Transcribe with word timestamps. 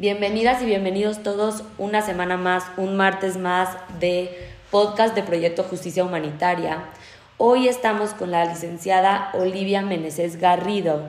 Bienvenidas 0.00 0.62
y 0.62 0.64
bienvenidos 0.64 1.22
todos 1.22 1.62
una 1.76 2.00
semana 2.00 2.38
más, 2.38 2.64
un 2.78 2.96
martes 2.96 3.36
más 3.36 3.68
de 3.98 4.34
podcast 4.70 5.14
de 5.14 5.22
Proyecto 5.22 5.62
Justicia 5.62 6.02
Humanitaria. 6.04 6.84
Hoy 7.36 7.68
estamos 7.68 8.14
con 8.14 8.30
la 8.30 8.46
licenciada 8.46 9.28
Olivia 9.34 9.82
Meneses 9.82 10.40
Garrido, 10.40 11.06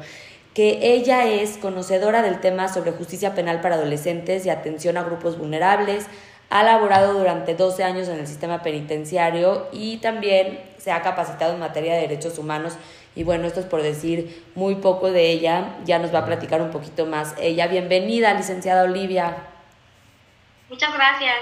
que 0.53 0.93
ella 0.93 1.25
es 1.25 1.55
conocedora 1.55 2.21
del 2.21 2.41
tema 2.41 2.67
sobre 2.67 2.91
justicia 2.91 3.33
penal 3.33 3.61
para 3.61 3.75
adolescentes 3.75 4.45
y 4.45 4.49
atención 4.49 4.97
a 4.97 5.03
grupos 5.03 5.37
vulnerables. 5.37 6.07
Ha 6.49 6.61
laborado 6.63 7.13
durante 7.13 7.55
12 7.55 7.85
años 7.85 8.09
en 8.09 8.19
el 8.19 8.27
sistema 8.27 8.61
penitenciario 8.61 9.69
y 9.71 9.99
también 9.99 10.59
se 10.79 10.91
ha 10.91 11.01
capacitado 11.01 11.53
en 11.53 11.61
materia 11.61 11.93
de 11.93 12.01
derechos 12.01 12.37
humanos 12.37 12.73
y 13.15 13.23
bueno, 13.23 13.47
esto 13.47 13.59
es 13.59 13.65
por 13.65 13.81
decir 13.81 14.45
muy 14.55 14.75
poco 14.75 15.11
de 15.11 15.31
ella, 15.31 15.77
ya 15.83 15.99
nos 15.99 16.13
va 16.13 16.19
a 16.19 16.25
platicar 16.25 16.61
un 16.61 16.71
poquito 16.71 17.05
más. 17.05 17.35
Ella, 17.37 17.67
bienvenida, 17.67 18.33
licenciada 18.33 18.83
Olivia. 18.83 19.47
Muchas 20.69 20.93
gracias. 20.93 21.35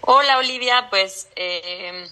Hola 0.00 0.38
Olivia, 0.38 0.88
pues 0.90 1.28
eh, 1.36 2.08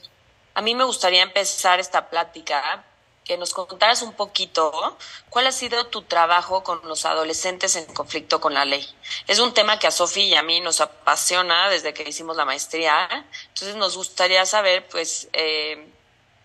a 0.55 0.63
mí 0.63 0.75
me 0.75 0.85
gustaría 0.85 1.23
empezar 1.23 1.81
esta 1.81 2.09
plática 2.09 2.85
que 3.25 3.37
nos 3.37 3.53
contaras 3.53 4.03
un 4.03 4.15
poquito 4.15 4.97
cuál 5.29 5.47
ha 5.47 5.53
sido 5.53 5.87
tu 5.89 6.03
trabajo 6.03 6.65
con 6.65 6.81
los 6.85 7.05
adolescentes 7.05 7.77
en 7.77 7.85
conflicto 7.93 8.41
con 8.41 8.55
la 8.55 8.65
ley. 8.65 8.89
Es 9.27 9.39
un 9.39 9.53
tema 9.53 9.79
que 9.79 9.87
a 9.87 9.91
Sofía 9.91 10.25
y 10.25 10.35
a 10.35 10.43
mí 10.43 10.61
nos 10.61 10.81
apasiona 10.81 11.69
desde 11.69 11.93
que 11.93 12.09
hicimos 12.09 12.37
la 12.37 12.47
maestría, 12.47 13.07
entonces 13.49 13.77
nos 13.77 13.97
gustaría 13.97 14.47
saber, 14.47 14.87
pues, 14.89 15.29
eh, 15.35 15.93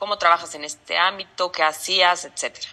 cómo 0.04 0.18
trabajas 0.18 0.54
en 0.54 0.66
este 0.66 0.98
ámbito, 0.98 1.50
qué 1.50 1.64
hacías, 1.64 2.26
etcétera. 2.26 2.68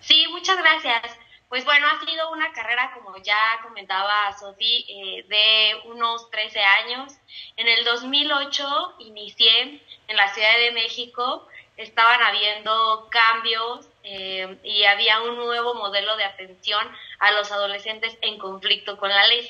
Sí, 0.00 0.26
muchas 0.30 0.56
gracias. 0.56 1.02
Pues 1.50 1.62
bueno, 1.66 1.86
ha 1.88 2.02
sido 2.02 2.30
una 2.32 2.50
carrera, 2.54 2.90
como 2.94 3.18
ya 3.18 3.60
comentaba 3.62 4.32
Sofía, 4.38 4.78
eh, 4.88 5.26
de 5.28 5.90
unos 5.90 6.30
13 6.30 6.58
años. 6.58 7.12
En 7.56 7.68
el 7.68 7.84
2008 7.84 8.94
inicié 9.00 9.82
en 10.08 10.16
la 10.16 10.32
Ciudad 10.32 10.56
de 10.56 10.72
México, 10.72 11.46
estaban 11.76 12.22
habiendo 12.22 13.10
cambios 13.10 13.86
eh, 14.02 14.56
y 14.64 14.84
había 14.84 15.20
un 15.20 15.36
nuevo 15.36 15.74
modelo 15.74 16.16
de 16.16 16.24
atención 16.24 16.90
a 17.18 17.32
los 17.32 17.52
adolescentes 17.52 18.16
en 18.22 18.38
conflicto 18.38 18.96
con 18.96 19.10
la 19.10 19.26
ley. 19.26 19.46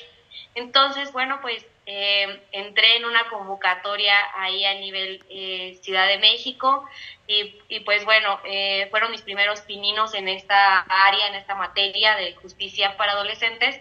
Entonces, 0.55 1.11
bueno, 1.11 1.39
pues 1.41 1.65
eh, 1.85 2.41
entré 2.51 2.97
en 2.97 3.05
una 3.05 3.27
convocatoria 3.29 4.15
ahí 4.35 4.63
a 4.65 4.75
nivel 4.75 5.23
eh, 5.29 5.79
Ciudad 5.81 6.07
de 6.07 6.19
México 6.19 6.87
y, 7.27 7.79
pues 7.85 8.03
bueno, 8.03 8.39
eh, 8.43 8.87
fueron 8.91 9.11
mis 9.11 9.21
primeros 9.21 9.61
pininos 9.61 10.13
en 10.13 10.27
esta 10.27 10.79
área, 10.81 11.27
en 11.27 11.35
esta 11.35 11.55
materia 11.55 12.15
de 12.15 12.35
justicia 12.35 12.97
para 12.97 13.13
adolescentes. 13.13 13.79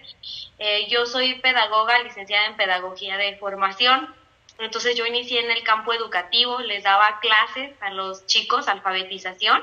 yo 0.89 1.05
soy 1.07 1.35
pedagoga, 1.41 2.03
licenciada 2.03 2.47
en 2.47 2.57
pedagogía 2.57 3.17
de 3.17 3.37
formación. 3.37 4.15
Entonces 4.59 4.97
yo 4.97 5.05
inicié 5.07 5.41
en 5.41 5.51
el 5.51 5.63
campo 5.63 5.93
educativo, 5.93 6.61
les 6.61 6.85
daba 6.85 7.19
clases 7.21 7.73
a 7.81 7.91
los 7.91 8.27
chicos, 8.27 8.69
alfabetización 8.69 9.63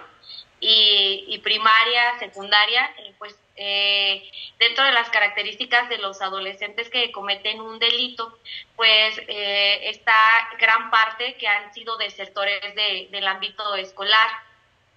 y, 0.59 1.25
y 1.27 1.37
primaria, 1.39 2.17
secundaria, 2.19 2.93
pues 3.17 3.37
eh, 3.59 4.29
dentro 4.59 4.83
de 4.83 4.91
las 4.91 5.09
características 5.09 5.89
de 5.89 5.97
los 5.97 6.21
adolescentes 6.21 6.89
que 6.89 7.11
cometen 7.11 7.59
un 7.59 7.79
delito, 7.79 8.37
pues 8.75 9.19
eh, 9.27 9.89
está 9.89 10.13
gran 10.59 10.91
parte 10.91 11.35
que 11.37 11.47
han 11.47 11.73
sido 11.73 11.97
desertores 11.97 12.61
del 12.75 13.27
ámbito 13.27 13.75
escolar. 13.75 14.29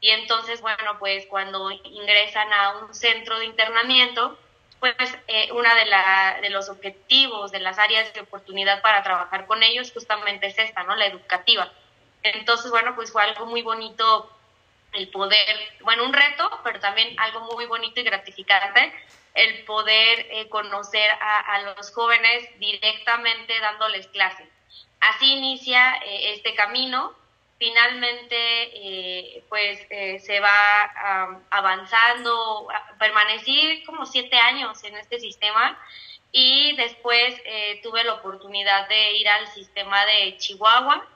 Y 0.01 0.11
entonces, 0.11 0.61
bueno, 0.61 0.99
pues 0.99 1.27
cuando 1.27 1.71
ingresan 1.71 2.53
a 2.53 2.79
un 2.79 2.95
centro 2.95 3.39
de 3.39 3.47
internamiento, 3.47 4.39
pues 4.79 4.95
eh, 5.27 5.53
una 5.53 5.75
de, 5.75 5.85
la, 5.87 6.39
de 6.41 6.51
los 6.51 6.71
objetivos 6.71 7.53
de 7.53 7.61
las 7.61 7.79
áreas 7.79 8.13
de 8.15 8.21
oportunidad 8.21 8.81
para 8.81 9.03
trabajar 9.03 9.47
con 9.47 9.63
ellos 9.63 9.93
justamente 9.93 10.47
es 10.47 10.59
esta, 10.59 10.85
¿no? 10.85 10.97
La 10.97 11.07
educativa. 11.07 11.71
Entonces, 12.23 12.71
bueno, 12.71 12.95
pues 12.95 13.13
fue 13.13 13.23
algo 13.23 13.47
muy 13.47 13.63
bonito 13.63 14.31
el 14.93 15.09
poder, 15.09 15.57
bueno, 15.83 16.05
un 16.05 16.13
reto, 16.13 16.51
pero 16.65 16.81
también 16.81 17.19
algo 17.19 17.41
muy 17.53 17.67
bonito 17.67 18.01
y 18.01 18.05
gratificante, 18.05 18.93
el 19.35 19.65
poder 19.65 20.27
eh, 20.31 20.49
conocer 20.49 21.09
a, 21.21 21.63
los 21.63 21.93
jóvenes 21.93 22.49
directamente 22.59 23.59
dándoles 23.61 24.07
clases. 24.09 24.49
Así 25.01 25.33
inicia 25.35 25.95
eh, 26.05 26.35
este 26.35 26.55
camino. 26.55 27.15
Finalmente, 27.59 28.35
eh, 28.35 29.45
pues 29.51 29.79
se 30.25 30.41
va 30.41 31.37
avanzando, 31.51 32.69
permanecí 32.99 33.83
como 33.85 34.07
siete 34.07 34.39
años 34.39 34.83
en 34.85 34.97
este 34.97 35.21
sistema 35.21 35.79
y 36.33 36.75
después 36.77 37.35
tuve 37.83 38.03
la 38.05 38.15
oportunidad 38.15 38.89
de 38.89 39.13
ir 39.13 39.29
al 39.29 39.47
sistema 39.49 40.07
de 40.07 40.39
Chihuahua, 40.39 41.07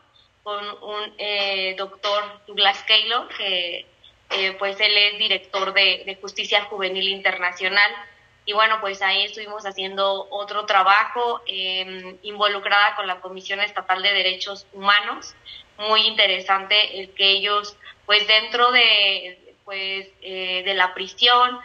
con 0.44 0.62
un 0.82 1.15
eh, 1.19 1.75
doctor 1.77 2.22
Douglas 2.47 2.84
Keylor, 2.84 3.27
que 3.28 3.87
eh, 4.31 4.53
pues 4.59 4.78
él 4.78 4.97
es 4.97 5.19
director 5.19 5.72
de, 5.72 6.16
Justicia 6.21 6.65
Juvenil 6.65 7.09
Internacional. 7.09 7.91
Y 8.44 8.53
bueno, 8.53 8.78
pues 8.81 9.00
ahí 9.00 9.25
estuvimos 9.25 9.65
haciendo 9.65 10.28
otro 10.31 10.66
trabajo 10.66 11.41
em, 11.47 12.19
involucrada 12.22 12.94
con 12.94 13.06
la 13.06 13.21
Comisión 13.21 13.60
Estatal 13.60 14.03
de 14.03 14.12
Derechos 14.12 14.66
Humanos. 14.75 15.34
Muy 15.78 16.03
interesante 16.03 17.00
el 17.00 17.10
que 17.15 17.31
ellos, 17.31 17.75
pues 18.04 18.27
dentro 18.27 18.71
de, 18.71 19.56
pues, 19.65 20.09
eh, 20.21 20.62
de 20.62 20.75
la 20.75 20.93
prisión, 20.93 21.59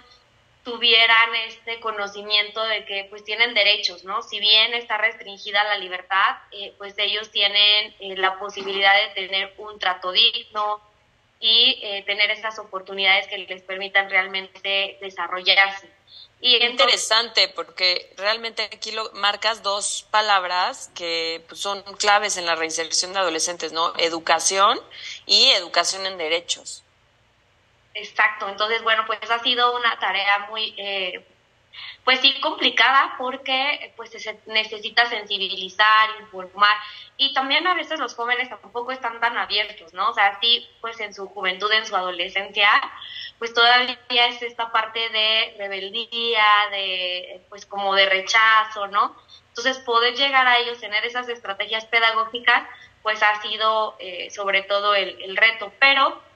tuvieran 0.69 1.35
este 1.47 1.79
conocimiento 1.79 2.61
de 2.63 2.85
que 2.85 3.07
pues 3.09 3.23
tienen 3.23 3.53
derechos, 3.53 4.03
¿no? 4.03 4.21
Si 4.21 4.39
bien 4.39 4.73
está 4.73 4.97
restringida 4.97 5.63
la 5.63 5.77
libertad, 5.77 6.37
eh, 6.51 6.73
pues 6.77 6.93
ellos 6.97 7.31
tienen 7.31 7.95
eh, 7.99 8.15
la 8.17 8.37
posibilidad 8.39 8.93
de 9.01 9.13
tener 9.15 9.53
un 9.57 9.79
trato 9.79 10.11
digno 10.11 10.81
y 11.39 11.79
eh, 11.81 12.03
tener 12.05 12.29
esas 12.31 12.59
oportunidades 12.59 13.27
que 13.27 13.37
les 13.37 13.63
permitan 13.63 14.09
realmente 14.09 14.97
desarrollarse. 15.01 15.89
Y 16.41 16.55
interesante 16.63 17.49
porque 17.49 18.13
realmente 18.15 18.63
aquí 18.63 18.91
lo, 18.91 19.11
marcas 19.13 19.61
dos 19.61 20.07
palabras 20.09 20.89
que 20.95 21.43
pues, 21.49 21.59
son 21.59 21.81
claves 21.97 22.37
en 22.37 22.45
la 22.45 22.55
reinserción 22.55 23.11
de 23.13 23.19
adolescentes, 23.19 23.73
¿no? 23.73 23.93
Educación 23.97 24.79
y 25.25 25.49
educación 25.51 26.05
en 26.05 26.17
derechos. 26.17 26.83
Exacto, 27.99 28.47
entonces 28.47 28.81
bueno, 28.81 29.03
pues 29.05 29.19
ha 29.29 29.39
sido 29.39 29.75
una 29.75 29.99
tarea 29.99 30.47
muy, 30.49 30.73
eh, 30.77 31.25
pues 32.05 32.21
sí, 32.21 32.39
complicada 32.39 33.15
porque 33.17 33.93
pues 33.97 34.09
se 34.11 34.39
necesita 34.45 35.05
sensibilizar, 35.07 36.09
informar 36.21 36.75
y 37.17 37.33
también 37.33 37.67
a 37.67 37.73
veces 37.73 37.99
los 37.99 38.15
jóvenes 38.15 38.49
tampoco 38.49 38.93
están 38.93 39.19
tan 39.19 39.37
abiertos, 39.37 39.93
¿no? 39.93 40.09
O 40.09 40.13
sea, 40.13 40.39
sí, 40.39 40.65
pues 40.79 40.99
en 41.01 41.13
su 41.13 41.27
juventud, 41.27 41.71
en 41.73 41.85
su 41.85 41.95
adolescencia, 41.95 42.69
pues 43.37 43.53
todavía 43.53 43.97
es 44.27 44.41
esta 44.41 44.71
parte 44.71 45.09
de 45.09 45.55
rebeldía, 45.57 46.45
de 46.71 47.41
pues 47.49 47.65
como 47.65 47.95
de 47.95 48.05
rechazo, 48.05 48.87
¿no? 48.87 49.13
Entonces 49.49 49.79
poder 49.79 50.15
llegar 50.15 50.47
a 50.47 50.57
ellos, 50.59 50.79
tener 50.79 51.05
esas 51.05 51.27
estrategias 51.27 51.85
pedagógicas, 51.85 52.63
pues 53.03 53.21
ha 53.23 53.41
sido 53.41 53.97
eh, 53.99 54.29
sobre 54.31 54.61
todo 54.63 54.95
el, 54.95 55.21
el 55.21 55.35
reto, 55.35 55.73
pero 55.79 56.28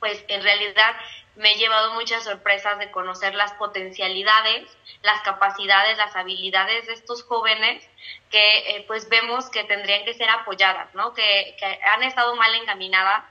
pues 0.00 0.24
en 0.28 0.42
realidad 0.42 0.96
me 1.36 1.52
he 1.52 1.56
llevado 1.56 1.94
muchas 1.94 2.24
sorpresas 2.24 2.78
de 2.78 2.90
conocer 2.90 3.34
las 3.34 3.52
potencialidades, 3.54 4.68
las 5.02 5.20
capacidades, 5.22 5.96
las 5.96 6.14
habilidades 6.16 6.86
de 6.86 6.92
estos 6.92 7.22
jóvenes 7.22 7.88
que 8.30 8.58
eh, 8.58 8.84
pues 8.86 9.08
vemos 9.08 9.48
que 9.50 9.64
tendrían 9.64 10.04
que 10.04 10.14
ser 10.14 10.28
apoyadas, 10.28 10.94
¿no? 10.94 11.14
Que, 11.14 11.56
han 11.94 12.02
estado 12.02 12.34
mal 12.36 12.54
encaminadas, 12.56 13.24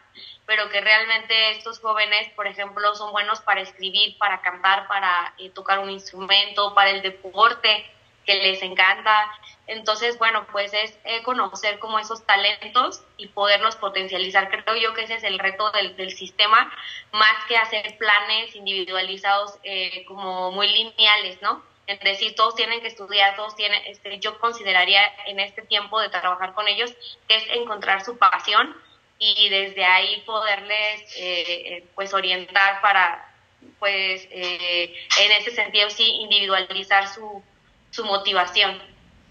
pero 0.45 0.69
que 0.69 0.81
realmente 0.81 1.51
estos 1.51 1.79
jóvenes, 1.79 2.29
por 2.35 2.47
ejemplo, 2.47 2.95
son 2.95 3.11
buenos 3.11 3.41
para 3.41 3.61
escribir, 3.61 4.17
para 4.17 4.41
cantar, 4.41 4.87
para 4.87 5.33
eh, 5.37 5.49
tocar 5.51 5.79
un 5.79 5.89
instrumento, 5.89 6.73
para 6.73 6.89
el 6.89 7.01
deporte, 7.01 7.85
que 8.29 8.35
les 8.35 8.61
encanta. 8.61 9.31
Entonces, 9.65 10.19
bueno, 10.19 10.45
pues 10.51 10.71
es 10.73 10.95
eh, 11.03 11.23
conocer 11.23 11.79
como 11.79 11.97
esos 11.97 12.23
talentos 12.27 13.03
y 13.17 13.27
poderlos 13.27 13.75
potencializar. 13.75 14.49
Creo 14.49 14.75
yo 14.75 14.93
que 14.93 15.03
ese 15.03 15.15
es 15.15 15.23
el 15.23 15.39
reto 15.39 15.71
del, 15.71 15.95
del 15.95 16.11
sistema, 16.11 16.71
más 17.11 17.45
que 17.47 17.57
hacer 17.57 17.97
planes 17.97 18.55
individualizados 18.55 19.55
eh, 19.63 20.05
como 20.05 20.51
muy 20.51 20.67
lineales, 20.67 21.41
¿no? 21.41 21.67
en 21.87 21.97
decir 22.01 22.35
todos 22.35 22.53
tienen 22.53 22.81
que 22.81 22.87
estudiar, 22.87 23.35
todos 23.35 23.55
tienen, 23.55 23.81
este, 23.87 24.19
yo 24.19 24.37
consideraría 24.37 25.01
en 25.25 25.39
este 25.39 25.63
tiempo 25.63 25.99
de 25.99 26.09
trabajar 26.09 26.53
con 26.53 26.67
ellos 26.67 26.93
que 27.27 27.37
es 27.37 27.43
encontrar 27.49 28.05
su 28.05 28.15
pasión 28.15 28.75
y 29.17 29.49
desde 29.49 29.83
ahí 29.83 30.21
poderles 30.23 31.01
eh, 31.17 31.43
eh, 31.47 31.83
pues 31.95 32.13
orientar 32.13 32.79
para 32.81 33.33
pues 33.79 34.27
eh, 34.29 34.93
en 35.19 35.31
ese 35.31 35.49
sentido 35.49 35.89
sí 35.89 36.05
individualizar 36.21 37.07
su, 37.07 37.41
su 37.91 38.05
motivación 38.05 38.81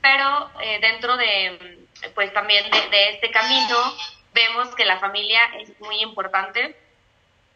pero 0.01 0.51
dentro 0.81 1.17
de 1.17 1.87
pues 2.15 2.33
también 2.33 2.71
de, 2.71 2.89
de, 2.89 3.11
este 3.11 3.31
camino 3.31 3.77
vemos 4.33 4.75
que 4.75 4.85
la 4.85 4.99
familia 4.99 5.41
es 5.59 5.79
muy 5.81 6.01
importante 6.01 6.77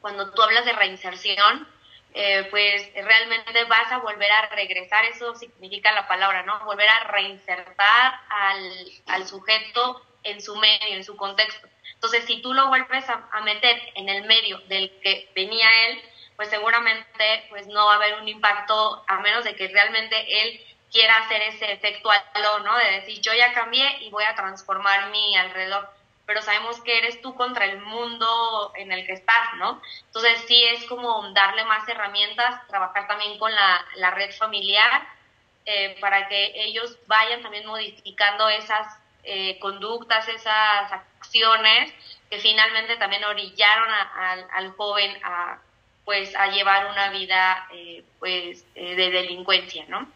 cuando 0.00 0.32
tú 0.32 0.42
hablas 0.42 0.64
de 0.64 0.72
reinserción 0.72 1.66
eh, 2.14 2.46
pues 2.50 2.92
realmente 2.94 3.64
vas 3.64 3.90
a 3.90 3.98
volver 3.98 4.30
a 4.30 4.48
regresar, 4.50 5.02
eso 5.06 5.34
significa 5.34 5.92
la 5.92 6.06
palabra, 6.06 6.42
¿no? 6.42 6.62
Volver 6.66 6.88
a 6.88 7.04
reinsertar 7.04 8.20
al, 8.28 8.70
al 9.06 9.26
sujeto 9.26 10.02
en 10.22 10.42
su 10.42 10.54
medio, 10.56 10.96
en 10.96 11.04
su 11.04 11.16
contexto. 11.16 11.68
Entonces, 11.94 12.24
si 12.26 12.42
tú 12.42 12.52
lo 12.52 12.68
vuelves 12.68 13.08
a, 13.08 13.40
meter 13.44 13.80
en 13.94 14.10
el 14.10 14.24
medio 14.24 14.58
del 14.68 14.90
que 15.00 15.30
venía 15.34 15.66
él, 15.88 16.02
pues 16.36 16.50
seguramente 16.50 17.46
pues 17.48 17.66
no 17.66 17.86
va 17.86 17.94
a 17.94 17.96
haber 17.96 18.20
un 18.20 18.28
impacto 18.28 19.04
a 19.08 19.20
menos 19.20 19.44
de 19.44 19.56
que 19.56 19.68
realmente 19.68 20.42
él 20.42 20.60
quiera 20.92 21.16
hacer 21.18 21.42
ese 21.42 21.72
efecto 21.72 22.10
halo, 22.10 22.60
¿no? 22.60 22.76
De 22.76 23.00
decir, 23.00 23.20
yo 23.20 23.32
ya 23.34 23.52
cambié 23.52 24.02
y 24.02 24.10
voy 24.10 24.24
a 24.24 24.34
transformar 24.34 25.10
mi 25.10 25.36
alrededor 25.36 25.88
pero 26.26 26.40
sabemos 26.40 26.80
que 26.80 26.98
eres 26.98 27.20
tú 27.20 27.34
contra 27.34 27.64
el 27.64 27.80
mundo 27.80 28.72
en 28.76 28.92
el 28.92 29.04
que 29.06 29.12
estás, 29.12 29.54
¿no? 29.58 29.82
Entonces 30.06 30.44
sí 30.46 30.62
es 30.64 30.84
como 30.86 31.30
darle 31.32 31.64
más 31.64 31.86
herramientas, 31.88 32.66
trabajar 32.68 33.08
también 33.08 33.38
con 33.38 33.52
la, 33.52 33.84
la 33.96 34.10
red 34.10 34.32
familiar 34.36 35.06
eh, 35.66 35.96
para 36.00 36.28
que 36.28 36.52
ellos 36.54 36.96
vayan 37.06 37.42
también 37.42 37.66
modificando 37.66 38.48
esas 38.48 38.98
eh, 39.24 39.58
conductas, 39.58 40.26
esas 40.28 40.92
acciones 40.92 41.92
que 42.30 42.38
finalmente 42.38 42.96
también 42.96 43.24
orillaron 43.24 43.88
al 44.54 44.72
joven 44.72 45.18
a 45.22 45.58
pues 46.04 46.34
a 46.34 46.48
llevar 46.48 46.86
una 46.86 47.10
vida 47.10 47.68
eh, 47.72 48.02
pues 48.18 48.64
de 48.74 49.10
delincuencia, 49.10 49.84
¿no? 49.86 50.10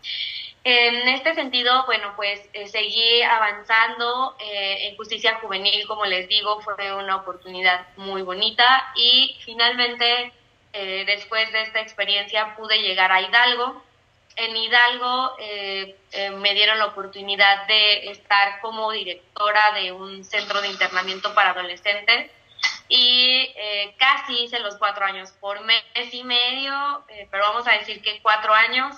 En 0.68 1.06
este 1.10 1.32
sentido, 1.36 1.86
bueno, 1.86 2.14
pues 2.16 2.40
eh, 2.52 2.66
seguí 2.66 3.22
avanzando 3.22 4.34
eh, 4.40 4.88
en 4.88 4.96
justicia 4.96 5.38
juvenil, 5.40 5.86
como 5.86 6.06
les 6.06 6.28
digo, 6.28 6.60
fue 6.60 6.92
una 6.92 7.14
oportunidad 7.14 7.86
muy 7.96 8.22
bonita 8.22 8.92
y 8.96 9.38
finalmente, 9.44 10.32
eh, 10.72 11.04
después 11.06 11.52
de 11.52 11.62
esta 11.62 11.80
experiencia, 11.80 12.56
pude 12.56 12.82
llegar 12.82 13.12
a 13.12 13.20
Hidalgo. 13.20 13.80
En 14.34 14.56
Hidalgo 14.56 15.36
me 16.38 16.54
dieron 16.54 16.78
la 16.80 16.86
oportunidad 16.86 17.68
de 17.68 18.10
estar 18.10 18.60
como 18.60 18.90
directora 18.90 19.70
de 19.70 19.92
un 19.92 20.24
centro 20.24 20.60
de 20.62 20.68
internamiento 20.68 21.32
para 21.32 21.50
adolescentes 21.50 22.32
y 22.88 23.54
casi 23.98 24.42
hice 24.42 24.58
los 24.58 24.76
cuatro 24.78 25.04
años, 25.04 25.30
por 25.40 25.60
mes 25.60 26.12
y 26.12 26.24
medio, 26.24 27.04
pero 27.30 27.44
vamos 27.44 27.68
a 27.68 27.72
decir 27.78 28.02
que 28.02 28.20
cuatro 28.20 28.52
años 28.52 28.96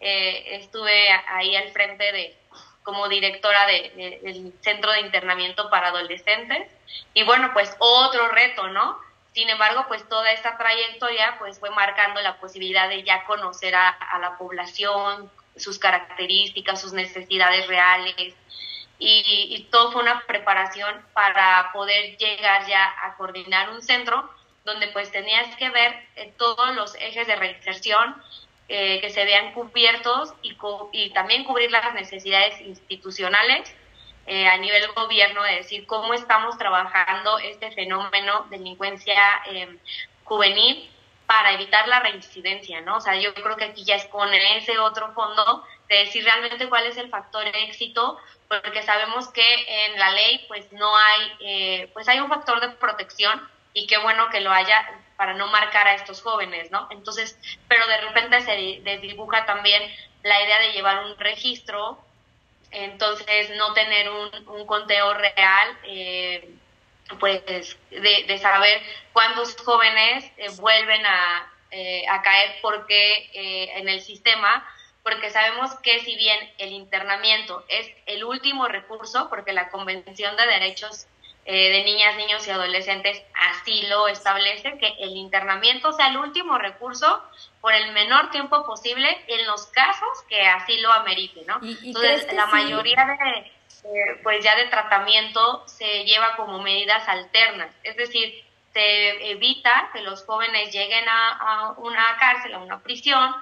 eh, 0.00 0.56
estuve 0.56 1.10
ahí 1.28 1.56
al 1.56 1.70
frente 1.70 2.12
de 2.12 2.38
como 2.82 3.08
directora 3.08 3.66
de, 3.66 4.20
del 4.22 4.52
Centro 4.62 4.90
de 4.92 5.00
Internamiento 5.00 5.68
para 5.68 5.88
Adolescentes. 5.88 6.70
Y 7.12 7.22
bueno, 7.22 7.50
pues 7.52 7.76
otro 7.78 8.28
reto, 8.28 8.68
¿no? 8.68 8.98
Sin 9.34 9.48
embargo, 9.50 9.84
pues 9.88 10.08
toda 10.08 10.32
esta 10.32 10.56
trayectoria 10.56 11.36
pues 11.38 11.60
fue 11.60 11.70
marcando 11.70 12.20
la 12.22 12.40
posibilidad 12.40 12.88
de 12.88 13.02
ya 13.02 13.24
conocer 13.24 13.74
a, 13.74 14.18
la 14.20 14.38
población, 14.38 15.30
sus 15.54 15.78
características, 15.78 16.80
sus 16.80 16.92
necesidades 16.94 17.66
reales. 17.66 18.34
Y, 18.98 19.48
y, 19.50 19.68
todo 19.70 19.92
fue 19.92 20.02
una 20.02 20.22
preparación 20.26 21.04
para 21.12 21.70
poder 21.72 22.16
llegar 22.16 22.66
ya 22.66 22.84
a 23.02 23.14
coordinar 23.16 23.70
un 23.70 23.80
centro 23.80 24.28
donde 24.64 24.88
pues 24.88 25.12
tenías 25.12 25.54
que 25.56 25.70
ver 25.70 25.94
eh, 26.16 26.32
todos 26.36 26.74
los 26.74 26.94
ejes 26.96 27.26
de 27.26 27.36
reinserción, 27.36 28.20
eh, 28.68 29.00
que 29.00 29.10
se 29.10 29.24
vean 29.24 29.52
cubiertos 29.54 30.34
y, 30.42 30.56
y, 30.92 31.10
también 31.10 31.44
cubrir 31.44 31.70
las 31.70 31.94
necesidades 31.94 32.60
institucionales 32.60 33.74
eh, 34.26 34.46
a 34.46 34.58
nivel 34.58 34.86
gobierno, 34.92 35.42
de 35.42 35.56
decir 35.56 35.86
cómo 35.86 36.12
estamos 36.12 36.58
trabajando 36.58 37.38
este 37.38 37.70
fenómeno 37.70 38.46
de 38.50 38.58
delincuencia 38.58 39.16
em, 39.46 39.78
juvenil 40.24 40.90
para 41.24 41.52
evitar 41.52 41.88
la 41.88 42.00
reincidencia, 42.00 42.82
¿no? 42.82 42.96
O 42.96 43.00
sea, 43.00 43.16
yo 43.16 43.32
creo 43.32 43.56
que 43.56 43.64
aquí 43.64 43.84
ya 43.84 43.94
es 43.94 44.04
con 44.06 44.32
ese 44.34 44.78
otro 44.78 45.14
fondo 45.14 45.64
de 45.88 45.96
decir 46.00 46.24
realmente 46.24 46.68
cuál 46.68 46.86
es 46.86 46.98
el 46.98 47.08
factor 47.08 47.46
éxito, 47.46 48.18
porque 48.48 48.82
sabemos 48.82 49.28
que 49.28 49.86
en 49.86 49.98
la 49.98 50.10
ley 50.10 50.44
pues 50.46 50.70
no 50.72 50.94
hay, 50.94 51.32
eh, 51.40 51.90
pues 51.94 52.06
hay 52.08 52.20
un 52.20 52.28
factor 52.28 52.60
de 52.60 52.68
protección 52.70 53.48
y 53.72 53.86
qué 53.86 53.96
bueno 53.96 54.28
que 54.28 54.40
lo 54.40 54.52
haya 54.52 54.86
para 55.18 55.34
no 55.34 55.48
marcar 55.48 55.88
a 55.88 55.96
estos 55.96 56.22
jóvenes, 56.22 56.70
¿no? 56.70 56.86
Entonces, 56.92 57.36
pero 57.66 57.84
de 57.88 58.00
repente 58.02 58.40
se 58.40 58.80
desdibuja 58.84 59.44
también 59.46 59.82
la 60.22 60.40
idea 60.40 60.60
de 60.60 60.72
llevar 60.72 61.04
un 61.06 61.18
registro, 61.18 61.98
entonces 62.70 63.50
no 63.56 63.72
tener 63.72 64.08
un, 64.10 64.30
un 64.48 64.64
conteo 64.64 65.12
real, 65.14 65.78
eh, 65.88 66.48
pues 67.18 67.42
de, 67.90 68.38
saber 68.38 68.80
cuántos 69.12 69.56
jóvenes 69.56 70.24
eh, 70.36 70.50
vuelven 70.60 71.04
a, 71.04 71.52
eh, 71.72 72.04
a, 72.08 72.22
caer 72.22 72.54
porque 72.62 73.30
en 73.74 73.88
el 73.88 74.00
sistema, 74.02 74.64
porque 75.02 75.30
sabemos 75.30 75.74
que 75.80 75.98
si 75.98 76.14
bien 76.14 76.38
el 76.58 76.70
internamiento 76.70 77.64
es 77.68 77.90
el 78.06 78.22
último 78.22 78.68
recurso, 78.68 79.28
porque 79.28 79.52
la 79.52 79.68
Convención 79.70 80.36
de 80.36 80.46
Derechos 80.46 81.08
eh, 81.50 81.70
de 81.70 81.82
niñas, 81.82 82.14
niños 82.16 82.46
y 82.46 82.50
adolescentes 82.50 83.22
así 83.32 83.80
lo 83.86 84.06
establece, 84.06 84.76
que 84.76 84.94
el 84.98 85.16
internamiento 85.16 85.94
sea 85.94 86.08
el 86.08 86.18
último 86.18 86.58
recurso 86.58 87.24
por 87.62 87.72
el 87.72 87.90
menor 87.92 88.30
tiempo 88.30 88.66
posible 88.66 89.08
en 89.28 89.46
los 89.46 89.64
casos 89.68 90.08
que 90.28 90.46
así 90.46 90.78
lo 90.80 90.92
amerite, 90.92 91.44
¿no? 91.46 91.58
Entonces, 91.82 92.30
la 92.34 92.44
mayoría 92.48 93.02
de, 93.82 94.20
pues 94.22 94.44
ya 94.44 94.56
de 94.56 94.66
tratamiento 94.66 95.66
se 95.66 96.04
lleva 96.04 96.36
como 96.36 96.60
medidas 96.60 97.08
alternas, 97.08 97.74
es 97.82 97.96
decir, 97.96 98.44
se 98.74 99.30
evita 99.30 99.88
que 99.94 100.02
los 100.02 100.26
jóvenes 100.26 100.70
lleguen 100.70 101.08
a, 101.08 101.72
una 101.78 102.14
cárcel, 102.20 102.52
a 102.52 102.58
una 102.58 102.80
prisión, 102.80 103.34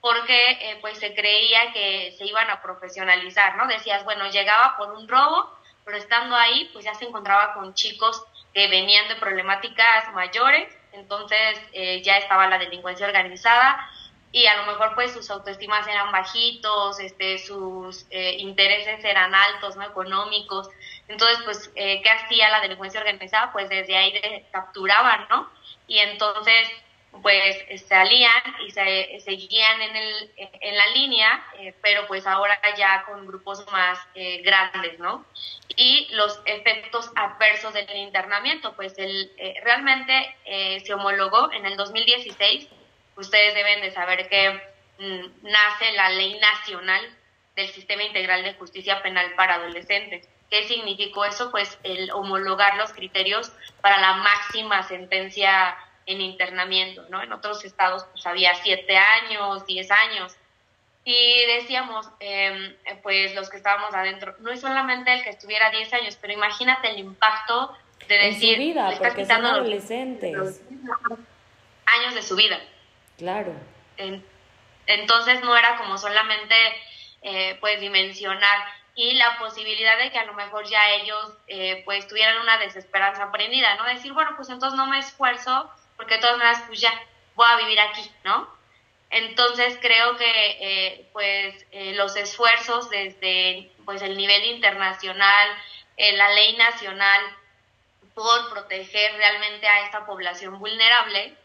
porque 0.00 0.52
eh, 0.52 0.78
pues 0.80 0.96
se 0.96 1.14
creía 1.14 1.74
que 1.74 2.14
se 2.16 2.24
iban 2.24 2.48
a 2.48 2.62
profesionalizar, 2.62 3.58
¿no? 3.58 3.66
Decías, 3.66 4.02
bueno, 4.04 4.30
llegaba 4.30 4.78
por 4.78 4.92
un 4.92 5.06
robo, 5.06 5.52
pero 5.84 5.96
estando 5.96 6.36
ahí, 6.36 6.70
pues 6.72 6.84
ya 6.84 6.94
se 6.94 7.06
encontraba 7.06 7.54
con 7.54 7.74
chicos 7.74 8.24
que 8.52 8.68
venían 8.68 9.08
de 9.08 9.16
problemáticas 9.16 10.12
mayores, 10.14 10.72
entonces 10.92 11.60
eh, 11.72 12.02
ya 12.02 12.16
estaba 12.18 12.46
la 12.46 12.58
delincuencia 12.58 13.06
organizada 13.06 13.90
y 14.30 14.46
a 14.46 14.56
lo 14.56 14.66
mejor 14.66 14.94
pues 14.94 15.12
sus 15.12 15.30
autoestimas 15.30 15.86
eran 15.86 16.10
bajitos, 16.10 16.98
este, 16.98 17.38
sus 17.38 18.06
eh, 18.10 18.36
intereses 18.38 19.04
eran 19.04 19.32
altos, 19.34 19.76
¿no? 19.76 19.84
Económicos. 19.84 20.68
Entonces, 21.06 21.38
pues, 21.44 21.70
eh, 21.76 22.00
¿qué 22.02 22.10
hacía 22.10 22.48
la 22.48 22.60
delincuencia 22.60 22.98
organizada? 22.98 23.52
Pues 23.52 23.68
desde 23.68 23.96
ahí 23.96 24.12
capturaban, 24.50 25.28
¿no? 25.30 25.48
Y 25.86 25.98
entonces 25.98 26.68
pues 27.22 27.56
salían 27.86 28.42
y 28.66 28.70
se, 28.70 29.20
seguían 29.20 29.80
en, 29.80 29.96
el, 29.96 30.32
en 30.36 30.76
la 30.76 30.86
línea, 30.88 31.46
eh, 31.58 31.74
pero 31.82 32.06
pues 32.06 32.26
ahora 32.26 32.58
ya 32.76 33.04
con 33.04 33.26
grupos 33.26 33.64
más 33.70 33.98
eh, 34.14 34.42
grandes, 34.42 34.98
¿no? 34.98 35.24
Y 35.76 36.08
los 36.12 36.40
efectos 36.44 37.10
adversos 37.14 37.74
del 37.74 37.96
internamiento, 37.96 38.74
pues 38.74 38.98
el, 38.98 39.32
eh, 39.38 39.54
realmente 39.62 40.36
se 40.84 40.94
homologó 40.94 41.52
en 41.52 41.66
el 41.66 41.76
2016, 41.76 42.68
ustedes 43.16 43.54
deben 43.54 43.80
de 43.80 43.90
saber 43.92 44.28
que 44.28 44.50
mm, 44.98 45.42
nace 45.42 45.92
la 45.92 46.10
Ley 46.10 46.38
Nacional 46.38 47.16
del 47.56 47.68
Sistema 47.68 48.02
Integral 48.02 48.42
de 48.42 48.54
Justicia 48.54 49.02
Penal 49.02 49.32
para 49.36 49.54
Adolescentes. 49.54 50.28
¿Qué 50.50 50.64
significó 50.64 51.24
eso? 51.24 51.50
Pues 51.50 51.78
el 51.82 52.10
homologar 52.12 52.76
los 52.76 52.92
criterios 52.92 53.52
para 53.80 54.00
la 54.00 54.14
máxima 54.14 54.82
sentencia 54.82 55.76
en 56.06 56.20
internamiento, 56.20 57.04
¿no? 57.08 57.22
En 57.22 57.32
otros 57.32 57.64
estados 57.64 58.04
pues 58.12 58.26
había 58.26 58.54
siete 58.54 58.96
años, 58.96 59.66
diez 59.66 59.90
años. 59.90 60.36
Y 61.04 61.46
decíamos, 61.46 62.08
em, 62.20 62.74
pues 63.02 63.34
los 63.34 63.50
que 63.50 63.58
estábamos 63.58 63.94
adentro, 63.94 64.34
no 64.40 64.50
es 64.50 64.60
solamente 64.60 65.12
el 65.12 65.22
que 65.22 65.30
estuviera 65.30 65.70
diez 65.70 65.92
años, 65.92 66.16
pero 66.20 66.32
imagínate 66.32 66.90
el 66.90 66.98
impacto 66.98 67.76
de 68.08 68.18
decir... 68.18 68.54
En 68.54 68.54
su 68.54 68.68
vida, 68.68 68.94
porque 68.98 69.26
son 69.26 69.44
adolescentes. 69.44 70.62
años 71.86 72.14
de 72.14 72.22
su 72.22 72.36
vida. 72.36 72.58
Claro. 73.18 73.52
entonces 74.86 75.40
no 75.42 75.56
era 75.56 75.76
como 75.76 75.98
solamente, 75.98 76.54
eh, 77.22 77.56
pues, 77.60 77.80
dimensionar 77.80 78.58
y 78.96 79.14
la 79.14 79.38
posibilidad 79.38 79.98
de 79.98 80.10
que 80.10 80.18
a 80.18 80.24
lo 80.24 80.34
mejor 80.34 80.66
ya 80.66 80.90
ellos, 80.90 81.32
eh, 81.48 81.82
pues, 81.84 82.06
tuvieran 82.06 82.40
una 82.40 82.58
desesperanza 82.58 83.24
aprendida, 83.24 83.74
¿no? 83.76 83.84
Decir, 83.84 84.12
bueno, 84.12 84.32
pues 84.36 84.48
entonces 84.48 84.76
no 84.76 84.86
me 84.86 84.98
esfuerzo 84.98 85.70
porque 85.96 86.14
de 86.14 86.20
todas 86.20 86.38
maneras, 86.38 86.62
pues 86.66 86.80
ya 86.80 86.92
voy 87.34 87.46
a 87.48 87.56
vivir 87.56 87.80
aquí, 87.80 88.10
¿no? 88.24 88.54
Entonces 89.14 89.78
creo 89.80 90.16
que 90.16 90.26
eh, 90.60 91.08
pues 91.12 91.66
eh, 91.70 91.94
los 91.94 92.16
esfuerzos 92.16 92.90
desde 92.90 93.70
pues 93.84 94.02
el 94.02 94.16
nivel 94.16 94.44
internacional, 94.46 95.50
eh, 95.96 96.16
la 96.16 96.30
ley 96.30 96.56
nacional 96.56 97.22
por 98.12 98.50
proteger 98.50 99.14
realmente 99.14 99.68
a 99.68 99.84
esta 99.84 100.04
población 100.04 100.58
vulnerable, 100.58 101.36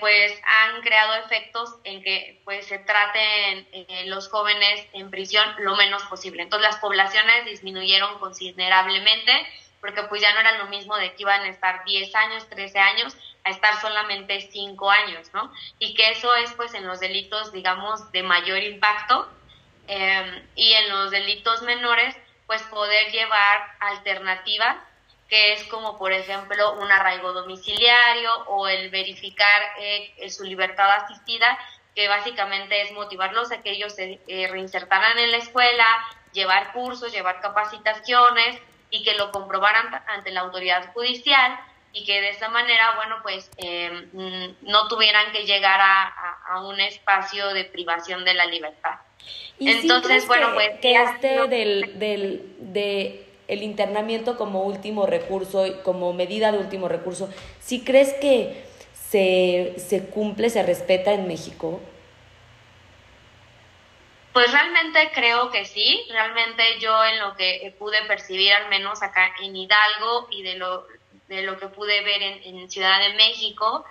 pues 0.00 0.32
han 0.44 0.80
creado 0.80 1.14
efectos 1.24 1.76
en 1.84 2.02
que 2.02 2.40
pues 2.44 2.66
se 2.66 2.80
traten 2.80 3.68
los 4.06 4.28
jóvenes 4.28 4.84
en 4.92 5.08
prisión 5.08 5.44
lo 5.58 5.76
menos 5.76 6.02
posible. 6.04 6.42
Entonces 6.42 6.68
las 6.68 6.80
poblaciones 6.80 7.44
disminuyeron 7.44 8.18
considerablemente 8.18 9.32
porque 9.80 10.02
pues 10.04 10.20
ya 10.20 10.32
no 10.34 10.40
era 10.40 10.58
lo 10.58 10.66
mismo 10.66 10.96
de 10.96 11.14
que 11.14 11.22
iban 11.22 11.42
a 11.42 11.48
estar 11.48 11.84
10 11.84 12.14
años, 12.14 12.48
13 12.48 12.78
años, 12.78 13.16
a 13.44 13.50
estar 13.50 13.80
solamente 13.80 14.40
5 14.40 14.90
años, 14.90 15.30
¿no? 15.32 15.52
Y 15.78 15.94
que 15.94 16.10
eso 16.10 16.34
es 16.34 16.52
pues 16.52 16.74
en 16.74 16.86
los 16.86 17.00
delitos, 17.00 17.52
digamos, 17.52 18.10
de 18.12 18.22
mayor 18.22 18.62
impacto 18.62 19.28
em, 19.86 20.44
y 20.54 20.72
en 20.72 20.88
los 20.90 21.10
delitos 21.10 21.62
menores, 21.62 22.16
pues 22.46 22.62
poder 22.64 23.10
llevar 23.12 23.76
alternativas, 23.80 24.76
que 25.28 25.52
es 25.52 25.64
como 25.64 25.98
por 25.98 26.12
ejemplo 26.12 26.74
un 26.74 26.90
arraigo 26.90 27.32
domiciliario 27.32 28.32
o 28.46 28.66
el 28.68 28.90
verificar 28.90 29.62
eh, 29.78 30.30
su 30.30 30.44
libertad 30.44 30.90
asistida, 30.90 31.58
que 31.94 32.08
básicamente 32.08 32.82
es 32.82 32.92
motivarlos 32.92 33.52
a 33.52 33.62
que 33.62 33.70
ellos 33.70 33.94
se 33.94 34.20
eh, 34.26 34.48
reinsertaran 34.48 35.18
en 35.18 35.30
la 35.30 35.38
escuela, 35.38 35.86
llevar 36.32 36.72
cursos, 36.72 37.12
llevar 37.12 37.40
capacitaciones, 37.40 38.60
y 38.90 39.02
que 39.02 39.14
lo 39.14 39.30
comprobaran 39.30 40.02
ante 40.06 40.30
la 40.30 40.40
autoridad 40.40 40.92
judicial 40.92 41.58
y 41.98 42.04
que 42.04 42.20
de 42.20 42.30
esa 42.30 42.48
manera, 42.48 42.94
bueno, 42.96 43.16
pues 43.22 43.50
em, 43.56 44.54
no 44.62 44.88
tuvieran 44.88 45.32
que 45.32 45.44
llegar 45.44 45.80
a, 45.80 46.62
un 46.62 46.80
espacio 46.80 47.48
de 47.48 47.64
privación 47.64 48.24
de 48.24 48.34
la 48.34 48.46
libertad. 48.46 48.98
Entonces, 49.58 50.26
bueno, 50.26 50.54
pues... 50.54 50.78
Que 50.80 50.94
este 50.94 51.46
del, 51.46 51.98
del, 51.98 52.54
de 52.58 53.26
el 53.48 53.62
internamiento 53.62 54.36
como 54.36 54.62
último 54.62 55.06
recurso, 55.06 55.64
como 55.82 56.12
medida 56.12 56.52
de 56.52 56.58
último 56.58 56.88
recurso, 56.88 57.28
¿sí 57.60 57.84
crees 57.84 58.14
que 58.14 58.64
se, 58.92 59.74
se 59.78 60.06
cumple, 60.06 60.50
se 60.50 60.62
respeta 60.62 61.12
en 61.12 61.26
México? 61.26 61.80
Pues 64.32 64.52
realmente 64.52 65.10
creo 65.14 65.50
que 65.50 65.64
sí, 65.64 66.06
realmente 66.10 66.62
yo 66.80 67.04
en 67.04 67.18
lo 67.18 67.34
que 67.34 67.74
pude 67.78 68.00
percibir, 68.06 68.52
al 68.52 68.68
menos 68.68 69.02
acá 69.02 69.32
en 69.40 69.56
Hidalgo 69.56 70.28
y 70.30 70.42
de 70.42 70.54
lo, 70.54 70.86
de 71.28 71.42
lo 71.42 71.58
que 71.58 71.68
pude 71.68 72.02
ver 72.02 72.22
en, 72.22 72.70
Ciudad 72.70 73.00
de 73.00 73.14
México, 73.14 73.84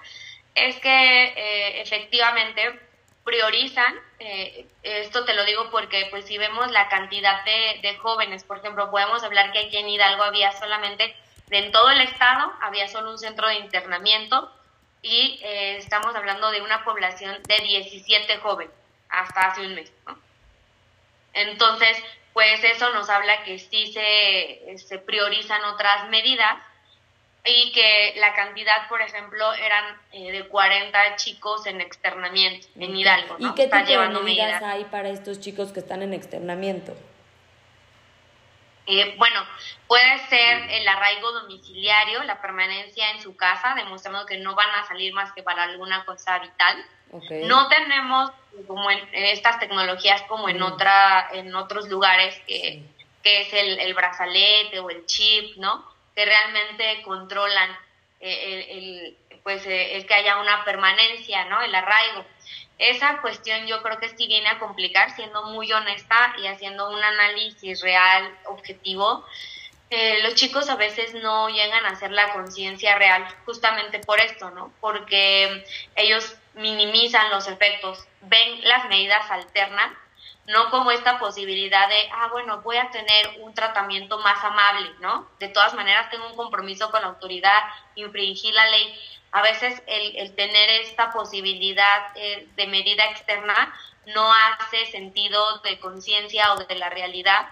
es 0.55 0.75
que 0.77 0.89
eh, 0.89 1.81
efectivamente 1.81 2.79
priorizan, 3.23 3.93
eh, 4.19 4.65
esto 4.83 5.25
te 5.25 5.33
lo 5.33 5.45
digo 5.45 5.69
porque 5.69 6.07
pues 6.09 6.25
si 6.25 6.37
vemos 6.37 6.71
la 6.71 6.89
cantidad 6.89 7.43
de, 7.43 7.97
jóvenes, 7.97 8.43
por 8.43 8.57
ejemplo, 8.57 8.89
podemos 8.89 9.23
hablar 9.23 9.51
que 9.51 9.59
aquí 9.59 9.77
en 9.77 9.89
Hidalgo 9.89 10.23
había 10.23 10.51
solamente, 10.53 11.15
en 11.49 11.71
todo 11.71 11.89
el 11.89 12.01
estado, 12.01 12.53
había 12.61 12.87
solo 12.87 13.11
un 13.11 13.19
centro 13.19 13.47
de 13.47 13.55
internamiento 13.55 14.51
y 15.01 15.39
eh, 15.43 15.77
estamos 15.77 16.15
hablando 16.15 16.51
de 16.51 16.61
una 16.61 16.83
población 16.83 17.37
de 17.43 17.57
17 17.59 18.37
jóvenes 18.37 18.73
hasta 19.09 19.41
hace 19.47 19.61
un 19.61 19.75
mes. 19.75 19.91
Entonces, 21.33 22.01
pues 22.33 22.63
eso 22.63 22.91
nos 22.93 23.09
habla 23.09 23.43
que 23.43 23.59
sí 23.59 23.91
se, 23.91 24.77
se 24.77 24.99
priorizan 24.99 25.63
otras 25.65 26.07
medidas 26.09 26.57
y 27.45 27.71
que 27.71 28.13
la 28.17 28.33
cantidad, 28.33 28.89
por 28.89 29.01
ejemplo, 29.01 29.53
eran 29.53 29.97
eh, 30.11 30.31
de 30.31 30.47
40 30.47 31.15
chicos 31.15 31.65
en 31.65 31.81
externamiento 31.81 32.67
en 32.77 32.95
Hidalgo. 32.95 33.37
¿Y 33.39 33.53
qué 33.53 33.67
tipo 33.67 34.01
de 34.01 34.09
medidas 34.09 34.61
hay 34.63 34.83
para 34.85 35.09
estos 35.09 35.39
chicos 35.39 35.71
que 35.71 35.79
están 35.79 36.01
en 36.01 36.13
externamiento? 36.13 36.95
Eh, 38.89 39.15
bueno, 39.17 39.45
puede 39.85 40.17
ser 40.29 40.69
el 40.69 40.87
arraigo 40.87 41.33
domiciliario, 41.33 42.23
la 42.23 42.41
permanencia 42.41 43.11
en 43.11 43.21
su 43.21 43.35
casa, 43.35 43.75
demostrando 43.75 44.25
que 44.25 44.37
no 44.37 44.55
van 44.55 44.69
a 44.71 44.87
salir 44.87 45.13
más 45.13 45.33
que 45.33 45.43
para 45.43 45.63
alguna 45.63 46.05
cosa 46.05 46.39
vital. 46.39 46.85
No 47.45 47.67
tenemos 47.67 48.31
como 48.65 48.89
en, 48.89 48.99
estas 49.11 49.59
tecnologías 49.59 50.21
como 50.23 50.47
en 50.47 50.59
mm. 50.59 50.63
otra 50.63 51.29
en 51.33 51.53
otros 51.53 51.89
lugares 51.89 52.39
que, 52.47 52.83
es 53.23 53.53
el, 53.53 53.93
brazalete 53.93 54.79
o 54.79 54.89
el 54.89 55.05
chip, 55.05 55.57
¿no? 55.57 55.83
Que 56.17 56.25
realmente 56.25 57.03
controlan 57.03 57.69
eh, 58.19 58.65
el, 58.71 59.17
pues 59.43 59.63
eh, 59.67 59.95
el 59.95 60.07
que 60.07 60.15
haya 60.15 60.41
una 60.41 60.65
permanencia, 60.65 61.45
¿no? 61.45 61.61
El 61.61 61.75
arraigo. 61.75 62.25
Esa 62.79 63.21
cuestión 63.21 63.67
yo 63.67 63.83
creo 63.83 63.99
que 63.99 64.09
sí 64.09 64.25
viene 64.25 64.49
a 64.49 64.57
complicar, 64.57 65.15
siendo 65.15 65.43
muy 65.43 65.71
honesta 65.71 66.33
y 66.41 66.47
haciendo 66.47 66.89
un 66.89 67.03
análisis 67.03 67.81
real, 67.83 68.35
objetivo. 68.45 69.23
Eh, 69.91 70.23
los 70.23 70.33
chicos 70.33 70.69
a 70.69 70.75
veces 70.75 71.13
no 71.13 71.49
llegan 71.49 71.85
a 71.85 71.89
hacer 71.89 72.09
la 72.09 72.33
conciencia 72.33 72.97
real 72.97 73.27
justamente 73.45 73.99
por 73.99 74.19
esto, 74.19 74.49
¿no? 74.49 74.73
Porque 74.81 75.63
ellos 75.95 76.35
minimizan 76.55 77.29
los 77.29 77.47
efectos, 77.47 78.07
ven 78.21 78.67
las 78.67 78.89
medidas 78.89 79.29
alternas, 79.29 79.91
no 80.47 80.69
como 80.71 80.91
esta 80.91 81.19
posibilidad 81.19 81.89
de, 81.89 82.09
ah, 82.13 82.29
bueno, 82.31 82.61
voy 82.61 82.77
a 82.77 82.89
tener 82.89 83.41
un 83.41 83.53
tratamiento 83.53 84.17
más 84.19 84.41
amable, 84.43 84.89
¿no? 85.01 85.29
De 85.39 85.49
todas 85.49 85.73
maneras 85.73 86.09
tengo 86.09 86.25
un 86.27 86.35
compromiso 86.35 86.89
con 86.89 87.01
la 87.01 87.07
autoridad, 87.07 87.59
infringir 87.95 88.53
la 88.53 88.65
ley. 88.69 88.99
A 89.31 89.41
veces 89.41 89.83
el, 89.87 90.33
tener 90.35 90.69
esta 90.81 91.11
posibilidad 91.11 92.11
eh, 92.15 92.47
de 92.55 92.67
medida 92.67 93.05
externa 93.11 93.73
no 94.07 94.31
hace 94.33 94.85
sentido 94.85 95.59
de 95.59 95.79
conciencia 95.79 96.53
o 96.53 96.63
de 96.63 96.75
la 96.75 96.89
realidad 96.89 97.49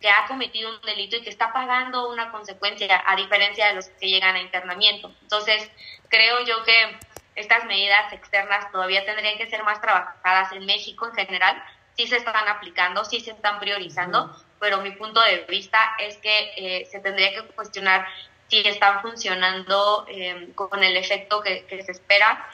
que 0.00 0.08
ha 0.08 0.26
cometido 0.26 0.70
un 0.70 0.80
delito 0.80 1.16
y 1.16 1.22
que 1.22 1.30
está 1.30 1.52
pagando 1.52 2.08
una 2.08 2.30
consecuencia, 2.30 3.02
a 3.06 3.16
diferencia 3.16 3.68
de 3.68 3.74
los 3.74 3.88
que 3.88 4.08
llegan 4.08 4.36
a 4.36 4.40
internamiento. 4.40 5.12
Entonces, 5.22 5.70
creo 6.08 6.40
yo 6.46 6.62
que 6.64 6.98
estas 7.34 7.64
medidas 7.66 8.12
externas 8.12 8.70
todavía 8.72 9.04
tendrían 9.04 9.36
que 9.36 9.50
ser 9.50 9.64
más 9.64 9.80
trabajadas 9.80 10.52
en 10.52 10.66
México 10.66 11.06
en 11.06 11.14
general. 11.14 11.62
Sí 11.98 12.06
se 12.06 12.16
están 12.16 12.46
aplicando, 12.46 13.04
sí 13.04 13.18
se 13.18 13.32
están 13.32 13.58
priorizando, 13.58 14.32
pero 14.60 14.80
mi 14.82 14.92
punto 14.92 15.20
de 15.20 15.44
vista 15.48 15.96
es 15.98 16.16
que 16.18 16.52
eh, 16.56 16.86
se 16.86 17.00
tendría 17.00 17.32
que 17.32 17.42
cuestionar 17.48 18.06
si 18.46 18.60
están 18.60 19.02
funcionando 19.02 20.06
eh, 20.08 20.52
con 20.54 20.84
el 20.84 20.96
efecto 20.96 21.42
que, 21.42 21.66
se 21.68 21.90
espera, 21.90 22.48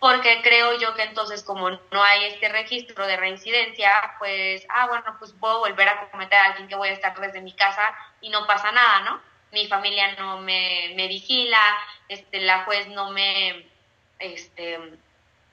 porque 0.00 0.42
creo 0.42 0.76
yo 0.80 0.94
que 0.96 1.04
entonces 1.04 1.44
como 1.44 1.70
no 1.70 2.02
hay 2.02 2.24
este 2.24 2.48
registro 2.48 3.06
de 3.06 3.16
reincidencia, 3.16 3.88
pues, 4.18 4.66
ah, 4.68 4.88
bueno, 4.88 5.14
pues 5.20 5.32
puedo 5.32 5.60
volver 5.60 5.88
a 5.88 6.10
cometer 6.10 6.36
a 6.36 6.46
alguien 6.46 6.66
que 6.66 6.74
voy 6.74 6.88
a 6.88 6.92
estar 6.92 7.18
desde 7.20 7.40
mi 7.40 7.52
casa 7.52 7.94
y 8.20 8.30
no 8.30 8.48
pasa 8.48 8.72
nada, 8.72 9.02
¿no? 9.02 9.20
Mi 9.52 9.68
familia 9.68 10.16
no 10.16 10.38
me, 10.38 10.92
me 10.96 11.06
vigila, 11.06 11.62
este, 12.08 12.40
la 12.40 12.64
juez 12.64 12.88
no 12.88 13.10
me 13.10 13.64
este, 14.18 14.98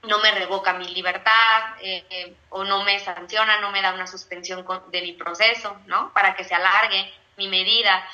no 0.07 0.19
me 0.19 0.31
revoca 0.31 0.74
mi 0.74 0.88
libertad 0.93 1.75
eh, 1.81 2.35
o 2.50 2.63
no 2.63 2.83
me 2.83 3.00
sanciona, 3.00 3.59
no 3.59 3.71
me 3.71 3.81
da 3.81 3.93
una 3.93 4.07
suspensión 4.07 4.65
de 4.91 5.01
mi 5.01 5.13
proceso, 5.13 5.79
¿no? 5.85 6.13
Para 6.13 6.35
que 6.35 6.43
se 6.43 6.55
alargue 6.55 7.13
mi 7.38 7.47
medida. 7.47 8.07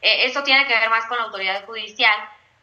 Eh, 0.00 0.24
eso 0.24 0.42
tiene 0.42 0.66
que 0.66 0.78
ver 0.78 0.90
más 0.90 1.06
con 1.06 1.18
la 1.18 1.24
autoridad 1.24 1.64
judicial, 1.64 2.16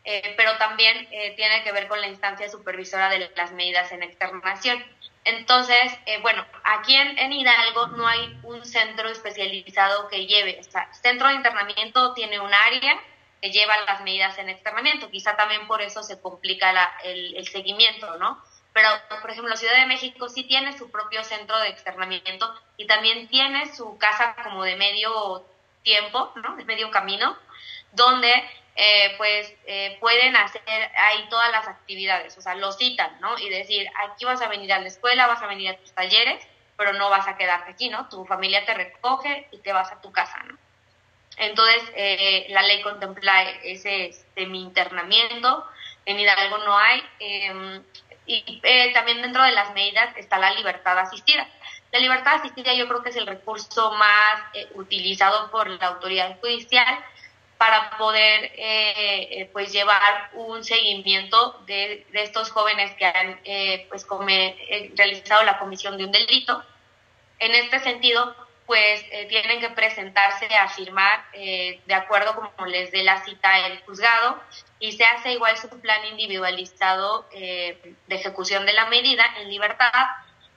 eh, 0.03 0.33
pero 0.35 0.57
también 0.57 1.07
tiene 1.35 1.63
que 1.63 1.71
ver 1.71 1.87
con 1.87 2.01
la 2.01 2.07
instancia 2.07 2.49
supervisora 2.49 3.09
de 3.09 3.31
las 3.35 3.51
medidas 3.51 3.91
en 3.91 4.03
externación. 4.03 4.83
Entonces, 5.25 5.97
bueno, 6.21 6.45
aquí 6.65 6.95
en, 6.95 7.17
en, 7.17 7.31
Hidalgo 7.31 7.87
no 7.87 8.05
hay 8.05 8.37
un 8.43 8.65
centro 8.65 9.07
especializado 9.07 10.09
que 10.09 10.25
lleve. 10.25 10.57
O 10.59 10.63
sea, 10.63 10.91
centro 10.93 11.29
de 11.29 11.35
internamiento 11.35 12.13
tiene 12.13 12.41
un 12.41 12.53
área 12.53 12.99
que 13.43 13.51
llevan 13.51 13.85
las 13.85 14.01
medidas 14.03 14.37
en 14.37 14.47
externamiento. 14.47 15.11
Quizá 15.11 15.35
también 15.35 15.67
por 15.67 15.81
eso 15.81 16.01
se 16.01 16.21
complica 16.21 16.71
el, 17.03 17.45
seguimiento, 17.45 18.17
¿no? 18.17 18.41
Pero, 18.73 18.89
por 19.21 19.29
ejemplo, 19.29 19.55
Ciudad 19.55 19.75
de 19.75 19.85
México 19.85 20.27
sí 20.29 20.43
tiene 20.43 20.75
su 20.77 20.89
propio 20.89 21.23
centro 21.23 21.57
de 21.59 21.69
externamiento 21.69 22.53
y 22.75 22.87
también 22.87 23.27
tiene 23.27 23.73
su 23.73 23.97
casa 23.99 24.35
como 24.43 24.63
de 24.63 24.75
medio 24.75 25.45
tiempo, 25.83 26.31
¿no? 26.35 26.55
De 26.55 26.65
medio 26.65 26.89
camino, 26.89 27.37
donde 27.91 28.33
eh, 28.75 29.13
pues 29.17 29.53
eh, 29.67 29.97
pueden 29.99 30.35
hacer 30.35 30.63
ahí 30.67 31.27
todas 31.29 31.51
las 31.51 31.67
actividades, 31.67 32.35
o 32.37 32.41
sea, 32.41 32.55
lo 32.55 32.71
citan, 32.71 33.19
¿no? 33.21 33.37
Y 33.37 33.49
decir, 33.49 33.87
aquí 34.07 34.25
vas 34.25 34.41
a 34.41 34.47
venir 34.47 34.73
a 34.73 34.79
la 34.79 34.87
escuela, 34.87 35.27
vas 35.27 35.43
a 35.43 35.47
venir 35.47 35.69
a 35.69 35.77
tus 35.77 35.91
talleres, 35.91 36.43
pero 36.75 36.93
no 36.93 37.11
vas 37.11 37.27
a 37.27 37.37
quedarte 37.37 37.71
aquí, 37.71 37.89
¿no? 37.89 38.09
Tu 38.09 38.25
familia 38.25 38.65
te 38.65 38.73
recoge 38.73 39.47
y 39.51 39.59
te 39.59 39.71
vas 39.71 39.91
a 39.91 40.01
tu 40.01 40.11
casa, 40.11 40.41
¿no? 40.45 40.57
Entonces, 41.37 41.83
eh, 41.95 42.47
la 42.49 42.63
ley 42.63 42.81
contempla 42.81 43.43
ese 43.63 44.11
semi-internamiento, 44.35 45.67
en 46.05 46.19
Hidalgo 46.19 46.57
no 46.59 46.77
hay, 46.77 47.03
em, 47.19 47.83
y 48.25 48.61
eh, 48.63 48.93
también 48.93 49.21
dentro 49.21 49.43
de 49.43 49.51
las 49.51 49.73
medidas 49.73 50.15
está 50.17 50.37
la 50.37 50.51
libertad 50.51 50.97
asistida. 50.97 51.47
La 51.91 51.99
libertad 51.99 52.35
asistida 52.35 52.73
yo 52.73 52.87
creo 52.87 53.03
que 53.03 53.09
es 53.09 53.15
el 53.15 53.27
recurso 53.27 53.91
más 53.93 54.41
eh, 54.53 54.67
utilizado 54.75 55.51
por 55.51 55.69
la 55.69 55.87
autoridad 55.87 56.39
judicial 56.39 57.03
para 57.63 57.97
poder 57.97 58.51
eh, 58.57 59.27
eh, 59.31 59.49
pues 59.53 59.71
llevar 59.71 60.31
un 60.33 60.65
seguimiento 60.65 61.61
de, 61.65 62.05
de 62.11 62.23
estos 62.23 62.51
jóvenes 62.51 62.91
que 62.97 63.05
han 63.05 63.39
eh, 63.45 63.85
pues 63.87 64.05
realizado 64.97 65.43
la 65.43 65.57
comisión 65.59 65.97
de 65.97 66.03
un 66.03 66.11
delito. 66.11 66.61
En 67.39 67.55
este 67.55 67.79
sentido, 67.79 68.35
pues 68.65 69.05
tienen 69.29 69.59
que 69.59 69.69
presentarse 69.69 70.47
a 70.55 70.69
firmar 70.69 71.25
de 71.33 71.93
acuerdo 71.93 72.35
como 72.35 72.67
les 72.67 72.91
dé 72.91 73.03
la 73.03 73.23
cita 73.23 73.67
el 73.67 73.81
juzgado 73.81 74.41
y 74.79 74.93
se 74.93 75.03
hace 75.03 75.33
igual 75.33 75.57
su 75.57 75.69
plan 75.81 76.05
individualizado 76.05 77.27
de 77.31 77.95
ejecución 78.07 78.65
de 78.65 78.73
la 78.73 78.85
medida 78.85 79.25
en 79.39 79.49
libertad 79.49 80.07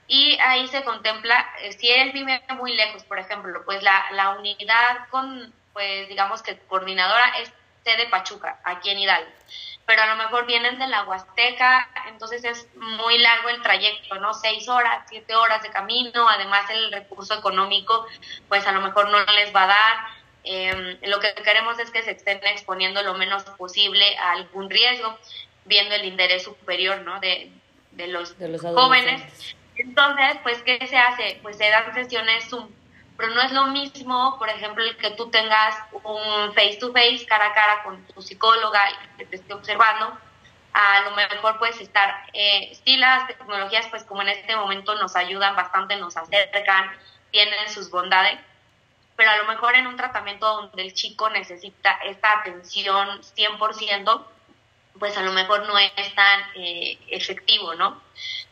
y 0.09 0.39
ahí 0.41 0.69
se 0.69 0.85
contempla, 0.85 1.45
si 1.79 1.91
él 1.91 2.13
vive 2.13 2.41
muy 2.51 2.77
lejos, 2.77 3.03
por 3.03 3.19
ejemplo, 3.19 3.65
pues 3.65 3.83
la, 3.83 4.07
la 4.13 4.31
unidad 4.31 5.09
con 5.11 5.53
pues 5.77 6.09
digamos 6.09 6.43
que 6.43 6.57
coordinadora 6.61 7.37
es 7.43 7.53
de 7.97 8.07
Pachuca, 8.07 8.59
aquí 8.65 8.91
en 8.91 8.99
Hidalgo. 8.99 9.31
Pero 9.85 10.03
a 10.03 10.07
lo 10.07 10.17
mejor 10.17 10.47
vienen 10.47 10.79
de 10.79 10.89
la 10.89 11.05
Huasteca, 11.05 11.89
entonces 12.09 12.45
es 12.45 12.69
muy 12.75 13.19
largo 13.19 13.51
el 13.51 13.63
trayecto, 13.63 14.17
¿no? 14.17 14.35
Seis 14.35 14.69
horas, 14.69 15.05
siete 15.09 15.37
horas 15.37 15.63
de 15.63 15.71
camino, 15.71 16.29
además 16.29 16.69
el 16.71 16.91
recurso 16.91 17.35
económico, 17.35 18.07
pues 18.49 18.67
a 18.67 18.73
lo 18.73 18.81
mejor 18.81 19.11
no 19.11 19.25
les 19.25 19.55
va 19.55 19.65
a 19.65 19.67
dar. 19.69 19.97
Em, 20.43 20.99
lo 21.03 21.21
que 21.21 21.35
queremos 21.35 21.79
es 21.79 21.91
que 21.91 22.03
se 22.03 22.13
estén 22.13 22.45
exponiendo 22.47 23.03
lo 23.03 23.15
menos 23.15 23.45
posible 23.45 24.17
a 24.19 24.33
algún 24.33 24.71
riesgo, 24.71 25.17
viendo 25.65 25.95
el 25.95 26.05
interés 26.05 26.43
superior, 26.43 27.03
¿no? 27.03 27.21
De, 27.21 27.53
de 27.93 28.09
los, 28.09 28.37
de 28.39 28.49
los 28.49 28.63
jóvenes. 28.63 29.23
Entonces, 29.77 30.39
pues, 30.43 30.63
¿qué 30.63 30.85
se 30.87 30.97
hace? 30.97 31.39
Pues 31.43 31.59
se 31.59 31.69
dan 31.71 31.95
sesiones 31.95 32.49
Zoom 32.49 32.69
pero 33.17 33.35
no 33.35 33.43
es 33.43 33.53
lo 33.53 33.67
mismo, 33.67 34.37
por 34.39 34.49
ejemplo, 34.49 34.85
el 34.85 34.97
que 34.97 35.11
tú 35.11 35.31
tengas 35.31 35.75
un 35.93 36.53
face 36.55 36.77
to 36.79 36.93
face, 36.93 37.25
cara 37.27 37.47
a 37.47 37.55
cara 37.55 37.83
con 37.83 38.05
tu 38.07 38.21
psicóloga 38.21 38.81
y 38.91 39.19
que 39.19 39.27
te 39.27 39.37
esté 39.37 39.55
observando, 39.55 40.19
a 40.73 41.01
lo 41.01 41.13
mejor 41.13 41.59
puedes 41.59 41.81
estar, 41.81 42.27
eh, 42.35 42.79
sí 42.85 42.99
las 42.99 43.27
tecnologías 43.27 43.87
pues 43.87 44.05
como 44.05 44.21
en 44.23 44.29
este 44.29 44.55
momento 44.57 44.95
nos 44.97 45.17
ayudan 45.17 45.57
bastante, 45.57 45.97
nos 45.97 46.17
acercan, 46.17 46.91
tienen 47.31 47.71
sus 47.71 47.91
bondades, 47.91 48.39
pero 49.17 49.31
a 49.31 49.37
lo 49.39 49.45
mejor 49.45 49.75
en 49.75 49.87
un 49.87 49.97
tratamiento 49.97 50.47
donde 50.47 50.83
el 50.83 50.93
chico 50.93 51.31
necesita 51.31 51.93
esta 52.05 52.41
atención 52.41 53.23
100%, 53.23 54.27
pues 54.99 55.17
a 55.17 55.23
lo 55.23 55.33
mejor 55.33 55.67
no 55.67 55.79
es 55.79 56.15
tan 56.15 56.41
eh, 56.55 56.99
efectivo, 57.09 57.75
¿no? 57.75 58.03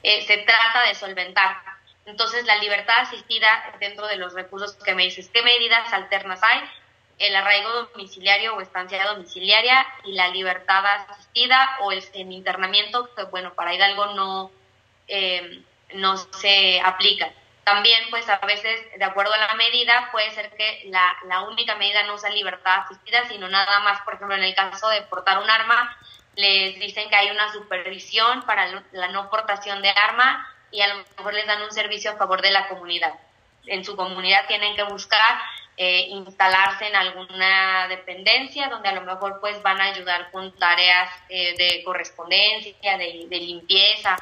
Eh, 0.02 0.24
se 0.26 0.38
trata 0.38 0.82
de 0.86 0.94
solventar 0.94 1.73
entonces, 2.06 2.44
la 2.44 2.56
libertad 2.56 3.00
asistida 3.00 3.76
dentro 3.80 4.06
de 4.06 4.16
los 4.16 4.34
recursos 4.34 4.74
que 4.84 4.94
me 4.94 5.04
dices, 5.04 5.30
¿qué 5.32 5.42
medidas 5.42 5.92
alternas 5.92 6.42
hay? 6.42 6.60
El 7.18 7.34
arraigo 7.34 7.70
domiciliario 7.92 8.54
o 8.54 8.60
estancia 8.60 9.06
domiciliaria 9.06 9.86
y 10.04 10.12
la 10.12 10.28
libertad 10.28 10.84
asistida 10.84 11.76
o 11.80 11.92
el 11.92 12.02
internamiento, 12.14 13.14
que 13.14 13.24
bueno, 13.24 13.54
para 13.54 13.72
Hidalgo 13.72 14.06
no, 14.14 14.50
eh, 15.08 15.62
no 15.94 16.16
se 16.16 16.80
aplica. 16.80 17.30
También, 17.62 18.02
pues 18.10 18.28
a 18.28 18.36
veces, 18.44 18.86
de 18.98 19.04
acuerdo 19.04 19.32
a 19.32 19.38
la 19.38 19.54
medida, 19.54 20.10
puede 20.12 20.30
ser 20.32 20.54
que 20.54 20.82
la, 20.86 21.16
la 21.26 21.42
única 21.42 21.76
medida 21.76 22.02
no 22.02 22.18
sea 22.18 22.28
libertad 22.28 22.80
asistida, 22.80 23.26
sino 23.28 23.48
nada 23.48 23.78
más, 23.80 24.02
por 24.02 24.14
ejemplo, 24.14 24.36
en 24.36 24.44
el 24.44 24.54
caso 24.54 24.88
de 24.90 25.00
portar 25.02 25.38
un 25.38 25.48
arma, 25.48 25.96
les 26.36 26.78
dicen 26.78 27.08
que 27.08 27.16
hay 27.16 27.30
una 27.30 27.50
supervisión 27.52 28.42
para 28.42 28.84
la 28.92 29.08
no 29.08 29.30
portación 29.30 29.80
de 29.80 29.88
arma 29.88 30.53
y 30.74 30.80
a 30.80 30.88
lo 30.88 31.04
mejor 31.16 31.32
les 31.32 31.46
dan 31.46 31.62
un 31.62 31.72
servicio 31.72 32.10
a 32.10 32.16
favor 32.16 32.42
de 32.42 32.50
la 32.50 32.68
comunidad. 32.68 33.14
En 33.66 33.84
su 33.84 33.96
comunidad 33.96 34.46
tienen 34.48 34.74
que 34.74 34.82
buscar 34.82 35.38
eh, 35.76 36.06
instalarse 36.08 36.88
en 36.88 36.96
alguna 36.96 37.88
dependencia 37.88 38.68
donde 38.68 38.88
a 38.88 38.92
lo 38.92 39.02
mejor 39.02 39.40
pues 39.40 39.62
van 39.62 39.80
a 39.80 39.84
ayudar 39.84 40.30
con 40.32 40.54
tareas 40.56 41.10
eh, 41.28 41.54
de 41.56 41.82
correspondencia, 41.84 42.98
de, 42.98 43.26
de 43.28 43.36
limpieza. 43.38 44.16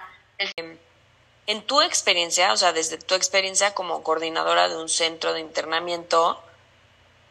En 1.47 1.63
tu 1.63 1.81
experiencia, 1.81 2.53
o 2.53 2.57
sea, 2.57 2.73
desde 2.73 2.99
tu 2.99 3.15
experiencia 3.15 3.75
como 3.75 4.03
coordinadora 4.03 4.69
de 4.69 4.77
un 4.77 4.89
centro 4.89 5.33
de 5.33 5.41
internamiento, 5.41 6.43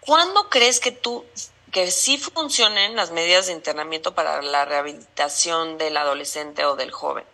¿cuándo 0.02 0.50
crees 0.50 0.80
que 0.80 0.92
tú 0.92 1.26
que 1.72 1.90
sí 1.90 2.18
funcionen 2.18 2.96
las 2.96 3.12
medidas 3.12 3.48
de 3.48 3.54
internamiento 3.54 4.14
para 4.14 4.42
la 4.42 4.66
rehabilitación 4.66 5.78
del 5.78 5.96
adolescente 5.96 6.66
o 6.66 6.76
del 6.76 6.92
joven? 6.92 7.26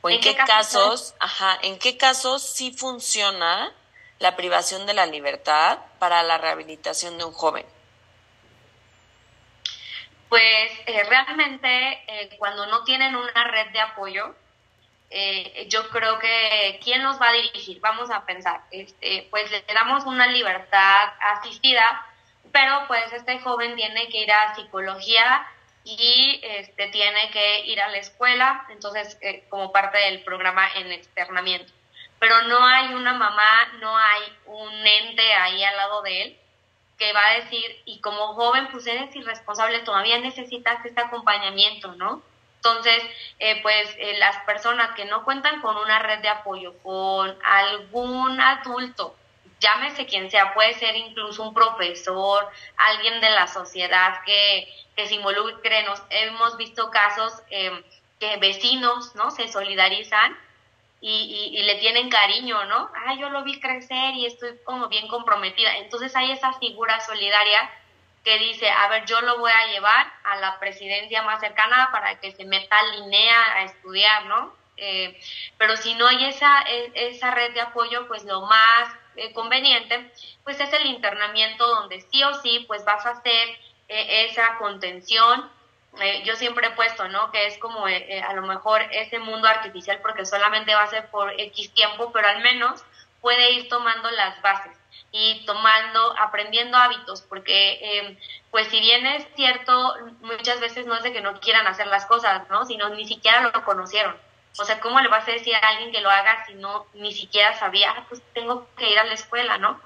¿O 0.00 0.10
en, 0.10 0.20
qué, 0.20 0.36
casos, 0.36 1.14
ajá, 1.18 1.58
en 1.62 1.78
qué 1.78 1.96
casos 1.96 2.42
sí 2.42 2.72
funciona 2.72 3.72
la 4.18 4.36
privación 4.36 4.86
de 4.86 4.94
la 4.94 5.06
libertad 5.06 5.78
para 5.98 6.22
la 6.22 6.38
rehabilitación 6.38 7.18
de 7.18 7.24
un 7.24 7.32
joven? 7.32 7.66
Pues 10.28 10.70
eh, 10.86 11.04
realmente 11.04 12.02
eh, 12.06 12.36
cuando 12.38 12.66
no 12.66 12.84
tienen 12.84 13.16
una 13.16 13.44
red 13.44 13.68
de 13.72 13.80
apoyo, 13.80 14.34
eh, 15.10 15.66
yo 15.70 15.88
creo 15.88 16.18
que 16.18 16.78
quién 16.84 17.02
nos 17.02 17.20
va 17.20 17.30
a 17.30 17.32
dirigir, 17.32 17.80
vamos 17.80 18.10
a 18.10 18.26
pensar, 18.26 18.60
este, 18.70 19.26
pues 19.30 19.50
le 19.50 19.62
damos 19.72 20.04
una 20.04 20.26
libertad 20.26 21.14
asistida, 21.20 22.06
pero 22.52 22.86
pues 22.88 23.10
este 23.14 23.40
joven 23.40 23.74
tiene 23.74 24.08
que 24.08 24.18
ir 24.18 24.30
a 24.30 24.54
psicología 24.54 25.46
y 25.88 26.40
este, 26.42 26.88
tiene 26.88 27.30
que 27.30 27.60
ir 27.66 27.80
a 27.80 27.88
la 27.88 27.96
escuela, 27.96 28.66
entonces 28.68 29.16
eh, 29.22 29.44
como 29.48 29.72
parte 29.72 29.96
del 29.96 30.22
programa 30.22 30.68
en 30.76 30.92
externamiento. 30.92 31.72
Pero 32.18 32.42
no 32.42 32.62
hay 32.66 32.92
una 32.92 33.14
mamá, 33.14 33.72
no 33.80 33.96
hay 33.96 34.22
un 34.46 34.86
ente 34.86 35.32
ahí 35.32 35.64
al 35.64 35.76
lado 35.76 36.02
de 36.02 36.22
él 36.22 36.38
que 36.98 37.12
va 37.12 37.24
a 37.26 37.34
decir, 37.34 37.80
y 37.84 38.00
como 38.00 38.34
joven, 38.34 38.68
pues 38.70 38.86
eres 38.86 39.14
irresponsable, 39.14 39.78
todavía 39.80 40.18
necesitas 40.18 40.84
este 40.84 41.00
acompañamiento, 41.00 41.94
¿no? 41.94 42.22
Entonces, 42.56 43.02
eh, 43.38 43.62
pues 43.62 43.88
eh, 43.98 44.18
las 44.18 44.36
personas 44.44 44.94
que 44.96 45.04
no 45.04 45.24
cuentan 45.24 45.62
con 45.62 45.76
una 45.76 46.00
red 46.00 46.18
de 46.18 46.28
apoyo, 46.28 46.76
con 46.82 47.38
algún 47.44 48.40
adulto 48.40 49.14
llámese 49.60 50.06
quien 50.06 50.30
sea, 50.30 50.54
puede 50.54 50.74
ser 50.74 50.96
incluso 50.96 51.42
un 51.42 51.54
profesor, 51.54 52.48
alguien 52.76 53.20
de 53.20 53.30
la 53.30 53.46
sociedad 53.46 54.22
que, 54.24 54.68
que 54.96 55.06
se 55.06 55.14
involucre. 55.14 55.82
Nos, 55.84 56.02
hemos 56.10 56.56
visto 56.56 56.90
casos 56.90 57.32
eh, 57.50 57.84
que 58.18 58.36
vecinos 58.36 59.14
¿no? 59.14 59.30
se 59.30 59.48
solidarizan 59.48 60.36
y, 61.00 61.52
y, 61.54 61.62
le 61.62 61.76
tienen 61.76 62.10
cariño, 62.10 62.64
¿no? 62.64 62.90
Ah, 63.06 63.14
yo 63.14 63.30
lo 63.30 63.44
vi 63.44 63.60
crecer 63.60 64.14
y 64.14 64.26
estoy 64.26 64.58
como 64.64 64.88
bien 64.88 65.06
comprometida. 65.06 65.76
Entonces 65.76 66.14
hay 66.16 66.32
esa 66.32 66.52
figura 66.54 66.98
solidaria 67.00 67.70
que 68.24 68.38
dice, 68.38 68.68
a 68.68 68.88
ver, 68.88 69.04
yo 69.06 69.20
lo 69.20 69.38
voy 69.38 69.52
a 69.52 69.72
llevar 69.72 70.12
a 70.24 70.36
la 70.36 70.58
presidencia 70.58 71.22
más 71.22 71.40
cercana 71.40 71.90
para 71.92 72.18
que 72.18 72.32
se 72.32 72.44
meta 72.44 72.76
línea 72.96 73.54
a 73.54 73.62
estudiar, 73.62 74.26
¿no? 74.26 74.52
Eh, 74.76 75.18
pero 75.56 75.76
si 75.76 75.94
no 75.94 76.06
hay 76.06 76.24
esa, 76.24 76.62
e, 76.62 76.92
esa 76.94 77.30
red 77.30 77.52
de 77.52 77.60
apoyo, 77.60 78.06
pues 78.06 78.24
lo 78.24 78.42
más 78.42 78.88
eh, 79.18 79.32
conveniente, 79.32 80.12
pues 80.44 80.60
es 80.60 80.72
el 80.72 80.86
internamiento 80.86 81.66
donde 81.66 82.00
sí 82.00 82.22
o 82.22 82.34
sí, 82.34 82.64
pues 82.68 82.84
vas 82.84 83.04
a 83.04 83.10
hacer 83.10 83.48
eh, 83.88 84.26
esa 84.30 84.56
contención. 84.58 85.50
Eh, 86.00 86.22
yo 86.24 86.36
siempre 86.36 86.68
he 86.68 86.70
puesto, 86.70 87.08
¿no? 87.08 87.32
Que 87.32 87.46
es 87.48 87.58
como 87.58 87.86
a 87.86 88.32
lo 88.34 88.42
mejor 88.42 88.82
ese 88.92 89.18
mundo 89.18 89.48
artificial 89.48 89.98
porque 90.02 90.24
solamente 90.24 90.74
va 90.74 90.84
a 90.84 90.88
ser 90.88 91.10
por 91.10 91.32
X 91.40 91.74
tiempo, 91.74 92.12
pero 92.12 92.28
al 92.28 92.40
menos 92.42 92.84
puede 93.20 93.50
ir 93.52 93.68
tomando 93.68 94.08
las 94.12 94.40
bases 94.40 94.76
y 95.10 95.44
tomando, 95.44 96.14
aprendiendo 96.20 96.76
hábitos, 96.76 97.22
porque 97.22 98.16
pues 98.52 98.68
si 98.68 98.78
bien 98.78 99.06
es 99.06 99.26
cierto, 99.34 99.96
muchas 100.20 100.60
veces 100.60 100.86
no 100.86 100.94
es 100.94 101.02
de 101.02 101.12
que 101.12 101.22
no 101.22 101.40
quieran 101.40 101.66
hacer 101.66 101.88
las 101.88 102.06
cosas, 102.06 102.48
¿no? 102.50 102.64
Sino 102.66 102.90
ni 102.90 103.06
siquiera 103.06 103.40
lo 103.40 103.64
conocieron. 103.64 104.16
O 104.58 104.64
sea, 104.64 104.80
¿cómo 104.80 105.00
le 105.00 105.08
vas 105.08 105.26
a 105.28 105.32
decir 105.32 105.54
a 105.54 105.68
alguien 105.68 105.92
que 105.92 106.00
lo 106.00 106.10
haga 106.10 106.44
si 106.46 106.54
no 106.54 106.86
ni 106.94 107.12
siquiera 107.12 107.54
sabía, 107.54 107.94
ah, 107.96 108.06
pues 108.08 108.22
tengo 108.34 108.66
que 108.76 108.90
ir 108.90 108.98
a 108.98 109.04
la 109.04 109.14
escuela, 109.14 109.58
¿no? 109.58 109.80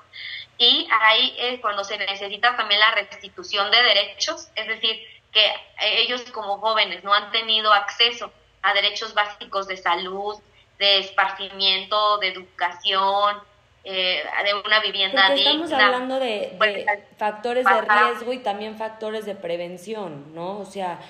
Y 0.59 0.89
ahí 1.01 1.35
es 1.39 1.61
cuando 1.61 1.85
se 1.85 1.99
necesita 1.99 2.57
también 2.57 2.81
la 2.81 2.93
restitución 2.93 3.71
de 3.71 3.83
derechos, 3.83 4.49
es 4.55 4.69
decir, 4.69 5.01
que 5.33 5.45
ellos 5.81 6.23
como 6.31 6.59
jóvenes 6.59 7.03
no 7.05 7.13
han 7.13 7.31
tenido 7.33 7.73
acceso 7.73 8.33
a 8.63 8.73
derechos 8.75 9.15
básicos 9.15 9.67
de 9.67 9.77
salud, 9.77 10.37
de 10.79 10.99
esparcimiento, 11.01 12.19
de 12.19 12.29
educación, 12.29 13.39
eh, 13.85 14.23
de 14.45 14.55
una 14.55 14.81
vivienda 14.81 15.27
Porque 15.29 15.43
Estamos 15.43 15.73
hablando 15.73 16.21
de, 16.21 16.57
de 16.61 17.05
factores 17.17 17.65
de 17.65 17.81
riesgo 17.81 18.33
y 18.33 18.39
también 18.39 18.77
factores 18.77 19.27
de 19.27 19.35
prevención, 19.35 20.35
¿no? 20.35 20.61
O 20.61 20.65
sea, 20.65 21.01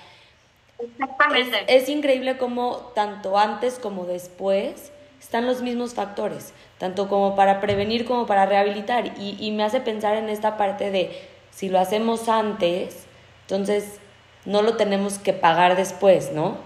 Exactamente. 0.91 1.65
Es, 1.67 1.89
increíble 1.89 2.37
cómo 2.37 2.91
tanto 2.95 3.37
antes 3.37 3.79
como 3.79 4.05
después 4.05 4.91
están 5.19 5.45
los 5.45 5.61
mismos 5.61 5.93
factores, 5.93 6.53
tanto 6.77 7.07
como 7.07 7.35
para 7.35 7.59
prevenir 7.61 8.05
como 8.05 8.25
para 8.25 8.45
rehabilitar. 8.45 9.17
Y, 9.17 9.37
y 9.39 9.51
me 9.51 9.63
hace 9.63 9.81
pensar 9.81 10.15
en 10.15 10.29
esta 10.29 10.57
parte 10.57 10.91
de 10.91 11.29
si 11.51 11.69
lo 11.69 11.79
hacemos 11.79 12.29
antes, 12.29 13.07
entonces 13.41 13.99
no 14.45 14.61
lo 14.61 14.75
tenemos 14.75 15.17
que 15.19 15.33
pagar 15.33 15.75
después, 15.75 16.31
¿no? 16.31 16.57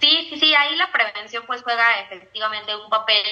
Sí, 0.00 0.26
sí, 0.30 0.38
sí, 0.38 0.54
ahí 0.54 0.74
la 0.76 0.90
prevención 0.90 1.44
pues 1.46 1.62
juega 1.62 2.00
efectivamente 2.00 2.74
un 2.74 2.90
papel 2.90 3.24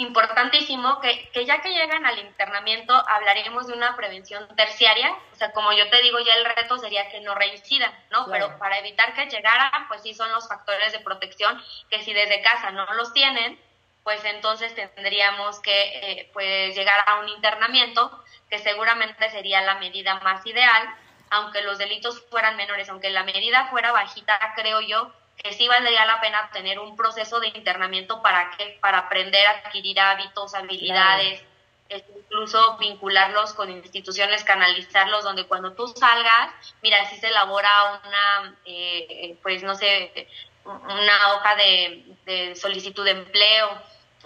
importantísimo 0.00 0.98
que, 1.00 1.28
que, 1.28 1.44
ya 1.44 1.60
que 1.60 1.74
llegan 1.74 2.06
al 2.06 2.18
internamiento 2.18 2.94
hablaremos 3.06 3.66
de 3.66 3.74
una 3.74 3.94
prevención 3.96 4.48
terciaria, 4.56 5.14
o 5.32 5.36
sea, 5.36 5.52
como 5.52 5.72
yo 5.72 5.90
te 5.90 6.00
digo, 6.00 6.18
ya 6.20 6.32
el 6.34 6.46
reto 6.46 6.78
sería 6.78 7.10
que 7.10 7.20
no 7.20 7.34
reincidan, 7.34 7.92
¿no? 8.10 8.26
Pero 8.30 8.58
para 8.58 8.78
evitar 8.78 9.12
que 9.12 9.26
llegaran, 9.26 9.88
pues 9.88 10.02
sí 10.02 10.14
son 10.14 10.32
los 10.32 10.48
factores 10.48 10.92
de 10.92 11.00
protección 11.00 11.62
que 11.90 12.02
si 12.02 12.14
desde 12.14 12.40
casa 12.40 12.70
no 12.70 12.90
los 12.94 13.12
tienen, 13.12 13.60
pues 14.02 14.24
entonces 14.24 14.74
tendríamos 14.74 15.60
que 15.60 15.72
eh, 15.72 16.30
pues 16.32 16.74
llegar 16.74 17.04
a 17.06 17.20
un 17.20 17.28
internamiento 17.28 18.24
que 18.48 18.58
seguramente 18.58 19.28
sería 19.28 19.60
la 19.60 19.74
medida 19.74 20.14
más 20.20 20.46
ideal, 20.46 20.94
aunque 21.28 21.60
los 21.60 21.76
delitos 21.76 22.24
fueran 22.30 22.56
menores, 22.56 22.88
aunque 22.88 23.10
la 23.10 23.22
medida 23.24 23.66
fuera 23.66 23.92
bajita, 23.92 24.38
creo 24.56 24.80
yo 24.80 25.12
que 25.42 25.52
sí 25.52 25.68
valdría 25.68 26.04
la 26.06 26.20
pena 26.20 26.50
tener 26.52 26.78
un 26.78 26.96
proceso 26.96 27.40
de 27.40 27.48
internamiento 27.48 28.22
para 28.22 28.50
que 28.56 28.78
para 28.80 28.98
aprender 28.98 29.46
a 29.46 29.50
adquirir 29.50 29.98
hábitos, 29.98 30.54
habilidades, 30.54 31.42
incluso 31.88 32.76
vincularlos 32.78 33.54
con 33.54 33.70
instituciones, 33.70 34.44
canalizarlos, 34.44 35.24
donde 35.24 35.46
cuando 35.46 35.72
tú 35.72 35.88
salgas, 35.88 36.52
mira, 36.82 37.04
si 37.06 37.16
se 37.16 37.28
elabora 37.28 38.00
una, 38.06 38.56
eh, 38.64 39.36
pues 39.42 39.62
no 39.62 39.74
sé, 39.74 40.28
una 40.64 41.34
hoja 41.34 41.56
de, 41.56 42.54
solicitud 42.54 43.04
de 43.04 43.12
empleo, 43.12 43.70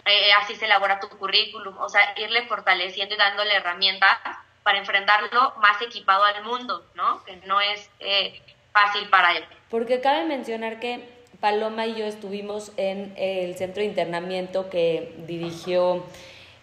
eh, 0.05 0.33
así 0.35 0.55
se 0.57 0.67
elabora 0.67 1.01
tu 1.01 1.09
currículum, 1.09 1.79
o 1.79 1.89
sea, 1.89 2.13
irle 2.19 2.47
fortaleciendo 2.47 3.15
y 3.15 3.19
dándole 3.19 3.55
herramientas 3.55 4.19
para 4.63 4.79
enfrentarlo 4.79 5.55
más 5.59 5.81
equipado 5.81 6.25
al 6.25 6.43
mundo, 6.43 6.85
¿no? 6.95 7.25
Que 7.25 7.37
no 7.37 7.61
es 7.61 7.91
eh, 8.01 8.43
fácil 8.75 9.09
para 9.09 9.37
él. 9.37 9.45
Porque 9.71 10.01
cabe 10.01 10.25
mencionar 10.25 10.81
que 10.81 11.09
Paloma 11.41 11.87
y 11.87 11.95
yo 11.95 12.05
estuvimos 12.05 12.73
en 12.77 13.15
el 13.17 13.57
centro 13.57 13.83
de 13.83 13.89
internamiento 13.89 14.69
que 14.69 15.15
dirigió 15.27 16.05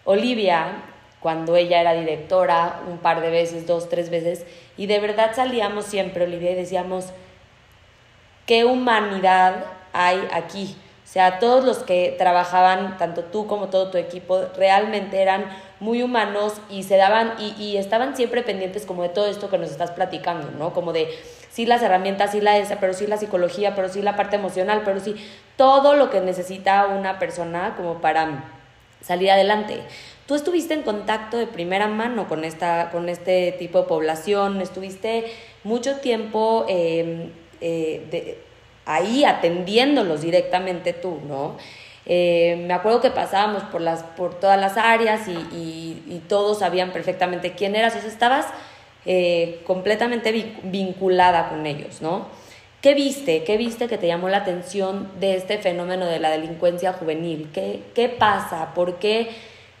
Olivia 0.04 0.84
cuando 1.20 1.56
ella 1.56 1.80
era 1.80 1.94
directora, 1.94 2.80
un 2.88 2.98
par 2.98 3.20
de 3.20 3.30
veces, 3.30 3.66
dos, 3.66 3.88
tres 3.88 4.10
veces, 4.10 4.44
y 4.76 4.86
de 4.86 4.98
verdad 4.98 5.30
salíamos 5.36 5.84
siempre, 5.84 6.24
Olivia, 6.24 6.50
y 6.50 6.56
decíamos, 6.56 7.06
¿qué 8.44 8.64
humanidad 8.64 9.64
hay 9.92 10.26
aquí? 10.32 10.76
O 11.04 11.08
sea, 11.12 11.38
todos 11.38 11.64
los 11.64 11.78
que 11.78 12.16
trabajaban, 12.18 12.98
tanto 12.98 13.22
tú 13.24 13.46
como 13.46 13.68
todo 13.68 13.90
tu 13.90 13.98
equipo, 13.98 14.46
realmente 14.56 15.22
eran 15.22 15.46
muy 15.78 16.02
humanos 16.02 16.54
y 16.68 16.82
se 16.82 16.96
daban 16.96 17.34
y, 17.38 17.54
y 17.62 17.76
estaban 17.76 18.16
siempre 18.16 18.42
pendientes 18.42 18.84
como 18.84 19.02
de 19.02 19.10
todo 19.10 19.26
esto 19.26 19.48
que 19.48 19.58
nos 19.58 19.70
estás 19.70 19.92
platicando, 19.92 20.50
¿no? 20.58 20.72
Como 20.72 20.92
de 20.92 21.08
sí 21.52 21.66
las 21.66 21.82
herramientas, 21.82 22.32
sí 22.32 22.40
la 22.40 22.56
esa, 22.56 22.80
pero 22.80 22.94
sí 22.94 23.06
la 23.06 23.18
psicología, 23.18 23.74
pero 23.74 23.88
sí 23.88 24.00
la 24.02 24.16
parte 24.16 24.36
emocional, 24.36 24.82
pero 24.84 25.00
sí 25.00 25.14
todo 25.56 25.94
lo 25.94 26.10
que 26.10 26.20
necesita 26.20 26.86
una 26.86 27.18
persona 27.18 27.74
como 27.76 28.00
para 28.00 28.44
salir 29.02 29.30
adelante. 29.30 29.80
Tú 30.26 30.34
estuviste 30.34 30.72
en 30.72 30.82
contacto 30.82 31.36
de 31.36 31.46
primera 31.46 31.88
mano 31.88 32.28
con, 32.28 32.44
esta, 32.44 32.90
con 32.90 33.08
este 33.08 33.52
tipo 33.52 33.82
de 33.82 33.84
población, 33.84 34.62
estuviste 34.62 35.26
mucho 35.62 35.96
tiempo 35.96 36.64
em, 36.68 37.30
eh, 37.60 38.38
ahí 38.86 39.24
atendiéndolos 39.24 40.22
directamente 40.22 40.92
tú, 40.92 41.18
¿no? 41.28 41.56
Eh, 42.06 42.64
me 42.66 42.74
acuerdo 42.74 43.00
que 43.00 43.10
pasábamos 43.10 43.62
por, 43.64 43.80
las, 43.80 44.02
por 44.02 44.40
todas 44.40 44.58
las 44.58 44.76
áreas 44.76 45.28
y, 45.28 46.02
y, 46.08 46.22
todos 46.28 46.58
sabían 46.58 46.90
perfectamente 46.92 47.52
quién 47.52 47.76
eras, 47.76 47.94
o 47.94 47.98
estabas 47.98 48.46
eh, 49.04 49.60
completamente 49.66 50.32
vinculada 50.64 51.48
con 51.48 51.66
ellos, 51.66 52.02
¿no? 52.02 52.26
¿Qué 52.80 52.94
viste? 52.94 53.44
¿Qué 53.44 53.56
viste 53.56 53.86
que 53.86 53.96
te 53.96 54.08
llamó 54.08 54.28
la 54.28 54.38
atención 54.38 55.08
de 55.20 55.36
este 55.36 55.58
fenómeno 55.58 56.06
de 56.06 56.18
la 56.18 56.30
delincuencia 56.30 56.92
juvenil? 56.92 57.48
¿Qué, 57.52 57.80
qué 57.94 58.08
pasa? 58.08 58.74
¿Por 58.74 58.98
qué? 58.98 59.28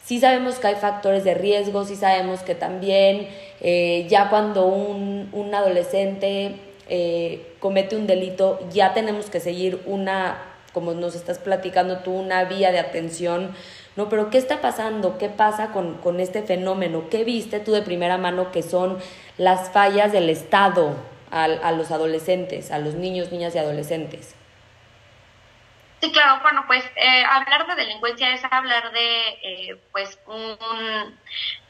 Sí 0.04 0.20
sabemos 0.20 0.56
que 0.56 0.68
hay 0.68 0.74
factores 0.76 1.24
de 1.24 1.34
riesgo, 1.34 1.84
sí 1.84 1.96
sabemos 1.96 2.40
que 2.40 2.54
también 2.54 3.28
eh, 3.60 4.06
ya 4.08 4.28
cuando 4.30 4.66
un, 4.66 5.28
un 5.32 5.54
adolescente 5.54 6.56
eh, 6.88 7.54
comete 7.58 7.96
un 7.96 8.06
delito, 8.06 8.58
ya 8.72 8.92
tenemos 8.92 9.30
que 9.30 9.40
seguir 9.40 9.80
una, 9.86 10.42
como 10.72 10.92
nos 10.94 11.14
estás 11.14 11.38
platicando 11.38 11.98
tú, 11.98 12.12
una 12.12 12.44
vía 12.44 12.72
de 12.72 12.80
atención 12.80 13.52
¿no? 13.96 14.08
Pero 14.08 14.30
¿qué 14.30 14.38
está 14.38 14.60
pasando? 14.60 15.18
¿Qué 15.18 15.28
pasa 15.28 15.72
con, 15.72 15.98
con 15.98 16.20
este 16.20 16.42
fenómeno? 16.42 17.08
¿Qué 17.10 17.24
viste 17.24 17.60
tú 17.60 17.72
de 17.72 17.82
primera 17.82 18.18
mano 18.18 18.52
que 18.52 18.62
son 18.62 18.98
las 19.38 19.70
fallas 19.72 20.12
del 20.12 20.30
Estado 20.30 20.96
a, 21.30 21.44
a 21.44 21.72
los 21.72 21.90
adolescentes, 21.90 22.70
a 22.70 22.78
los 22.78 22.94
niños, 22.94 23.30
niñas 23.32 23.54
y 23.54 23.58
adolescentes? 23.58 24.34
Sí, 26.02 26.10
claro, 26.10 26.42
bueno, 26.42 26.64
pues 26.66 26.84
eh, 26.96 27.24
hablar 27.24 27.64
de 27.68 27.76
delincuencia 27.76 28.34
es 28.34 28.42
hablar 28.50 28.90
de, 28.90 29.28
eh, 29.42 29.80
pues, 29.92 30.18
un, 30.26 31.16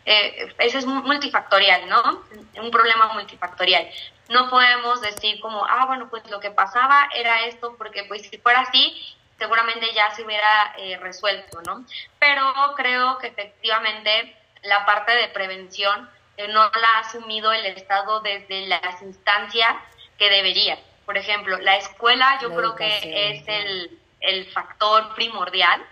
eh, 0.07 0.55
eso 0.59 0.79
es 0.79 0.87
multifactorial, 0.87 1.87
¿no? 1.87 2.23
Un 2.59 2.71
problema 2.71 3.13
multifactorial. 3.13 3.91
No 4.31 4.49
podemos 4.49 5.03
decir 5.03 5.39
como, 5.41 5.67
ah, 5.67 5.85
bueno, 5.85 6.09
pues 6.09 6.29
lo 6.31 6.41
que 6.41 6.51
pasaba 6.51 7.11
era 7.15 7.45
esto, 7.45 7.75
porque 7.77 8.05
pues 8.05 8.23
si 8.23 8.39
fuera 8.39 8.61
así, 8.61 8.97
seguramente 9.39 9.93
ya 9.95 10.11
se 10.15 10.23
hubiera 10.23 10.75
eh, 10.79 10.97
resuelto, 10.99 11.61
¿no? 11.63 11.85
Pero 12.19 12.53
creo 12.77 13.19
que 13.19 13.29
efectivamente 13.29 14.37
la 14.63 14.87
parte 14.87 15.13
de 15.13 15.29
prevención 15.29 16.09
eh, 16.37 16.49
no 16.49 16.71
la 16.71 16.89
ha 16.97 16.99
asumido 17.01 17.53
el 17.53 17.67
Estado 17.67 18.21
desde 18.21 18.67
las 18.67 19.03
instancias 19.03 19.75
que 20.19 20.31
debería. 20.31 20.79
Por 21.05 21.19
ejemplo, 21.19 21.59
la 21.59 21.77
escuela 21.77 22.39
yo 22.41 22.55
creo 22.55 22.77
que 22.77 23.33
es 23.33 23.49
el, 23.49 23.99
el, 24.21 24.47
factor 24.53 25.15
primordial 25.15 25.85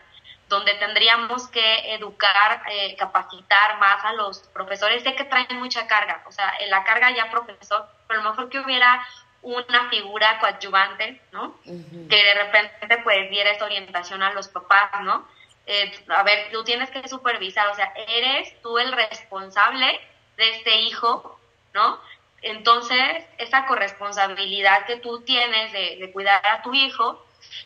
donde 0.48 0.74
tendríamos 0.74 1.48
que 1.48 1.94
educar, 1.94 2.62
eh, 2.70 2.96
capacitar 2.96 3.78
más 3.78 4.04
a 4.04 4.12
los 4.12 4.40
profesores. 4.52 5.02
Sé 5.02 5.14
que 5.14 5.24
traen 5.24 5.58
mucha 5.58 5.86
carga, 5.86 6.22
o 6.26 6.32
sea, 6.32 6.52
la 6.68 6.84
carga 6.84 7.10
ya 7.10 7.30
profesor, 7.30 7.88
pero 8.06 8.20
a 8.20 8.24
lo 8.24 8.30
mejor 8.30 8.48
que 8.48 8.60
hubiera 8.60 9.06
una 9.42 9.88
figura 9.88 10.38
coadyuvante, 10.38 11.20
¿no? 11.32 11.54
Que 11.64 12.16
de 12.16 12.34
repente 12.34 12.98
pues 13.02 13.30
diera 13.30 13.50
esa 13.50 13.64
orientación 13.64 14.22
a 14.22 14.32
los 14.32 14.48
papás, 14.48 14.90
¿no? 15.02 15.26
Eh, 15.66 15.92
a 16.08 16.22
ver, 16.22 16.50
tú 16.50 16.64
tienes 16.64 16.90
que 16.90 17.06
supervisar, 17.08 17.68
o 17.68 17.74
sea, 17.74 17.92
eres 18.08 18.60
tú 18.62 18.78
el 18.78 18.92
responsable 18.92 20.00
de 20.36 20.50
este 20.50 20.80
hijo, 20.80 21.38
¿no? 21.74 22.00
Entonces, 22.42 23.24
esa 23.38 23.66
corresponsabilidad 23.66 24.86
que 24.86 24.96
tú 24.96 25.20
tienes 25.22 25.72
de, 25.72 26.10
cuidar 26.12 26.44
a 26.46 26.62
tu 26.62 26.72
hijo 26.74 27.24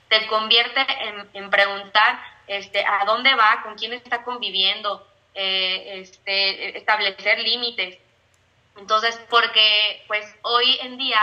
te 0.08 0.26
convierte 0.26 0.84
en, 1.32 1.50
preguntar 1.50 2.20
este, 2.46 2.84
a 2.84 3.04
dónde 3.06 3.34
va, 3.34 3.62
con 3.62 3.76
quién 3.76 3.92
está 3.92 4.24
conviviendo, 4.24 5.06
eh, 5.34 6.00
este, 6.00 6.76
establecer 6.76 7.38
límites. 7.38 7.98
Entonces, 8.76 9.18
porque 9.30 10.04
pues 10.08 10.26
hoy 10.42 10.78
en 10.82 10.98
día 10.98 11.20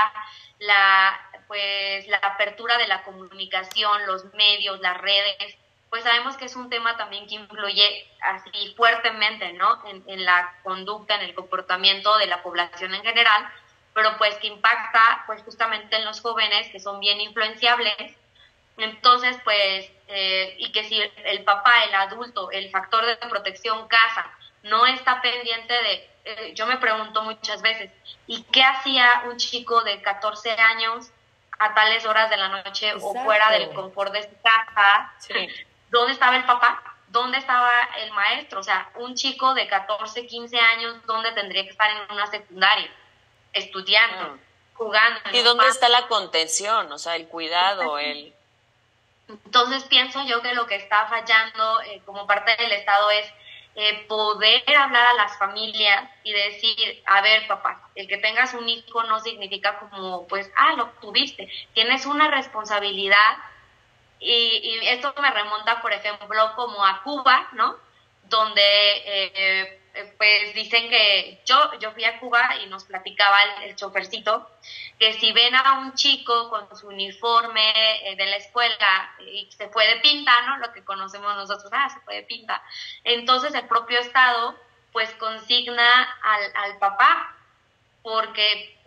la, 0.60 1.20
pues, 1.48 2.08
la 2.08 2.18
apertura 2.18 2.78
de 2.78 2.88
la 2.88 3.04
comunicación, 3.04 4.06
los 4.06 4.26
medios, 4.34 4.80
las 4.80 4.98
redes, 5.00 5.58
pues 5.90 6.04
sabemos 6.04 6.38
que 6.38 6.46
es 6.46 6.56
un 6.56 6.70
tema 6.70 6.96
también 6.96 7.28
que 7.28 7.36
influye 7.36 8.08
así 8.22 8.74
fuertemente, 8.78 9.52
¿no? 9.54 9.86
En, 9.88 10.04
en, 10.08 10.24
la 10.24 10.56
conducta, 10.64 11.16
en 11.16 11.22
el 11.22 11.36
comportamiento 11.36 12.18
de 12.18 12.28
la 12.28 12.42
población 12.42 12.94
en 12.94 13.04
general, 13.04 13.50
pero 13.94 14.18
pues 14.18 14.36
que 14.36 14.48
impacta 14.48 15.24
pues 15.28 15.44
justamente 15.44 15.98
en 15.98 16.06
los 16.06 16.22
jóvenes 16.22 16.70
que 16.70 16.80
son 16.80 17.00
bien 17.00 17.20
influenciables. 17.20 18.16
Entonces, 18.78 19.38
pues, 19.44 19.92
eh, 20.08 20.56
y 20.60 20.72
que 20.72 20.86
si 20.86 21.02
el 21.02 21.44
papá, 21.44 21.84
el 21.84 21.94
adulto, 21.96 22.52
el 22.52 22.72
factor 22.72 23.06
de 23.06 23.18
protección 23.18 23.88
casa, 23.88 24.26
no 24.64 24.86
está 24.86 25.22
pendiente 25.22 25.74
de, 25.74 26.10
eh, 26.24 26.54
yo 26.54 26.68
me 26.68 26.78
pregunto 26.78 27.22
muchas 27.24 27.62
veces, 27.62 27.92
¿y 28.28 28.44
qué 28.44 28.64
hacía 28.64 29.24
un 29.26 29.38
chico 29.38 29.82
de 29.84 30.02
14 30.02 30.52
años 30.52 31.10
a 31.58 31.74
tales 31.74 32.06
horas 32.06 32.30
de 32.30 32.38
la 32.38 32.48
noche 32.50 32.94
o 32.96 33.14
fuera 33.24 33.52
del 33.52 33.70
confort 33.72 34.14
de 34.14 34.24
su 34.24 34.42
casa? 34.42 35.14
¿Dónde 35.90 36.14
estaba 36.14 36.38
el 36.38 36.46
papá? 36.46 36.82
¿Dónde 37.08 37.38
estaba 37.38 37.72
el 37.98 38.12
maestro? 38.12 38.60
O 38.60 38.64
sea, 38.64 38.90
un 38.96 39.16
chico 39.16 39.54
de 39.54 39.68
14, 39.68 40.28
15 40.28 40.60
años, 40.60 40.96
¿dónde 41.06 41.32
tendría 41.34 41.64
que 41.64 41.72
estar 41.72 41.90
en 41.92 42.12
una 42.12 42.28
secundaria? 42.28 42.90
Estudiando, 43.52 44.36
ah. 44.36 44.38
jugando. 44.76 45.20
¿Y 45.34 45.42
dónde 45.42 45.68
está 45.68 45.90
la 45.90 46.08
contención? 46.08 46.92
O 46.92 46.98
sea, 46.98 47.16
el 47.16 47.28
cuidado, 47.28 47.98
el... 47.98 48.34
Entonces 49.28 49.84
pienso 49.84 50.24
yo 50.26 50.42
que 50.42 50.54
lo 50.54 50.68
que 50.68 50.76
está 50.76 51.08
fallando 51.08 51.82
eh, 51.82 52.02
como 52.06 52.28
parte 52.28 52.56
del 52.58 52.72
Estado 52.72 53.10
es 53.12 53.26
eh, 53.76 54.06
poder 54.08 54.64
hablar 54.76 55.08
a 55.08 55.14
las 55.14 55.38
familias 55.38 56.10
y 56.24 56.34
decir, 56.34 57.04
a 57.06 57.22
ver, 57.22 57.48
papá, 57.48 57.90
el 57.96 58.08
que 58.08 58.18
tengas 58.18 58.54
un 58.54 58.68
hijo 58.68 59.04
no 59.04 59.20
significa 59.22 59.80
como, 59.80 60.28
pues, 60.28 60.52
ah, 60.58 60.74
lo 60.74 60.90
tuviste, 61.02 61.50
tienes 61.74 62.06
una 62.06 62.30
responsabilidad 62.30 63.38
y, 64.20 64.80
esto 64.84 65.14
me 65.20 65.32
remonta, 65.32 65.82
por 65.82 65.94
ejemplo, 65.94 66.54
como 66.56 66.86
a 66.86 67.02
Cuba, 67.02 67.50
¿no? 67.54 67.76
Donde, 68.26 68.62
eh, 68.62 69.32
eh, 69.36 69.81
pues 70.18 70.54
dicen 70.54 70.90
que 70.90 71.42
yo, 71.46 71.58
yo 71.80 71.92
fui 71.92 72.06
a 72.06 72.20
Cuba 72.20 72.58
y 72.64 72.68
nos 72.68 72.86
platicaba 72.86 73.38
el, 73.64 73.76
chofercito 73.76 74.50
que 75.00 75.14
si 75.14 75.32
ven 75.32 75.56
a 75.56 75.80
un 75.80 75.94
chico 75.94 76.50
con 76.50 76.76
su 76.78 76.88
uniforme 76.88 78.12
eh, 78.12 78.16
de 78.16 78.26
la 78.26 78.38
escuela 78.38 79.16
y 79.20 79.50
se 79.52 79.70
fue 79.70 79.88
de 79.88 80.02
pinta, 80.02 80.42
¿no? 80.44 80.58
Lo 80.58 80.72
que 80.74 80.84
conocemos 80.84 81.36
nosotros, 81.36 81.72
ah, 81.74 81.90
se 81.90 82.00
fue 82.02 82.16
de 82.16 82.24
pinta. 82.24 82.62
Entonces 83.04 83.54
el 83.54 83.68
propio 83.68 84.00
Estado 84.00 84.56
pues 84.92 85.10
consigna 85.16 86.18
al, 86.22 86.52
al 86.56 86.78
papá 86.78 87.36
porque 88.04 88.78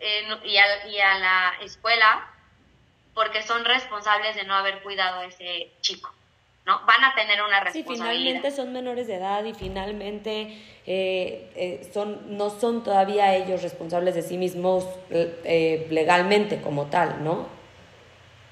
y, 0.43 0.57
a, 0.57 0.87
y 0.87 0.99
a 0.99 1.17
la 1.17 1.55
escuela 1.61 2.31
porque 3.13 3.41
son 3.43 3.63
responsables 3.65 4.35
de 4.35 4.43
no 4.43 4.53
haber 4.53 4.83
cuidado 4.83 5.21
a 5.21 5.25
ese 5.25 5.71
chico. 5.81 6.13
¿No? 6.65 6.81
Van 6.85 7.03
a 7.03 7.13
tener 7.13 7.41
una 7.41 7.59
responsabilidad. 7.59 8.11
Sí, 8.11 8.19
finalmente 8.19 8.51
son 8.51 8.73
menores 8.73 9.07
de 9.07 9.15
edad 9.15 9.43
y 9.43 9.53
finalmente 9.53 10.41
eh, 10.85 11.51
eh, 11.55 11.89
son, 11.93 12.37
no 12.37 12.49
son 12.49 12.83
todavía 12.83 13.35
ellos 13.35 13.61
responsables 13.61 14.15
de 14.15 14.23
sí 14.23 14.37
mismos 14.37 14.85
eh, 15.09 15.87
legalmente 15.89 16.61
como 16.61 16.87
tal, 16.87 17.23
¿no? 17.23 17.47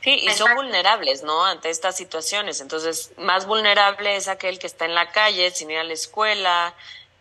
Sí, 0.04 0.20
y 0.22 0.30
son 0.32 0.54
vulnerables, 0.56 1.24
¿no? 1.24 1.46
Ante 1.46 1.70
estas 1.70 1.96
situaciones. 1.96 2.60
Entonces, 2.60 3.14
más 3.18 3.48
vulnerable 3.48 4.18
es 4.18 4.28
aquel 4.28 4.60
que 4.60 4.68
está 4.68 4.84
en 4.84 4.96
la 4.96 5.12
calle, 5.12 5.50
sin 5.52 5.72
ir 5.72 5.78
a 5.78 5.84
la 5.86 5.94
escuela, 5.94 6.74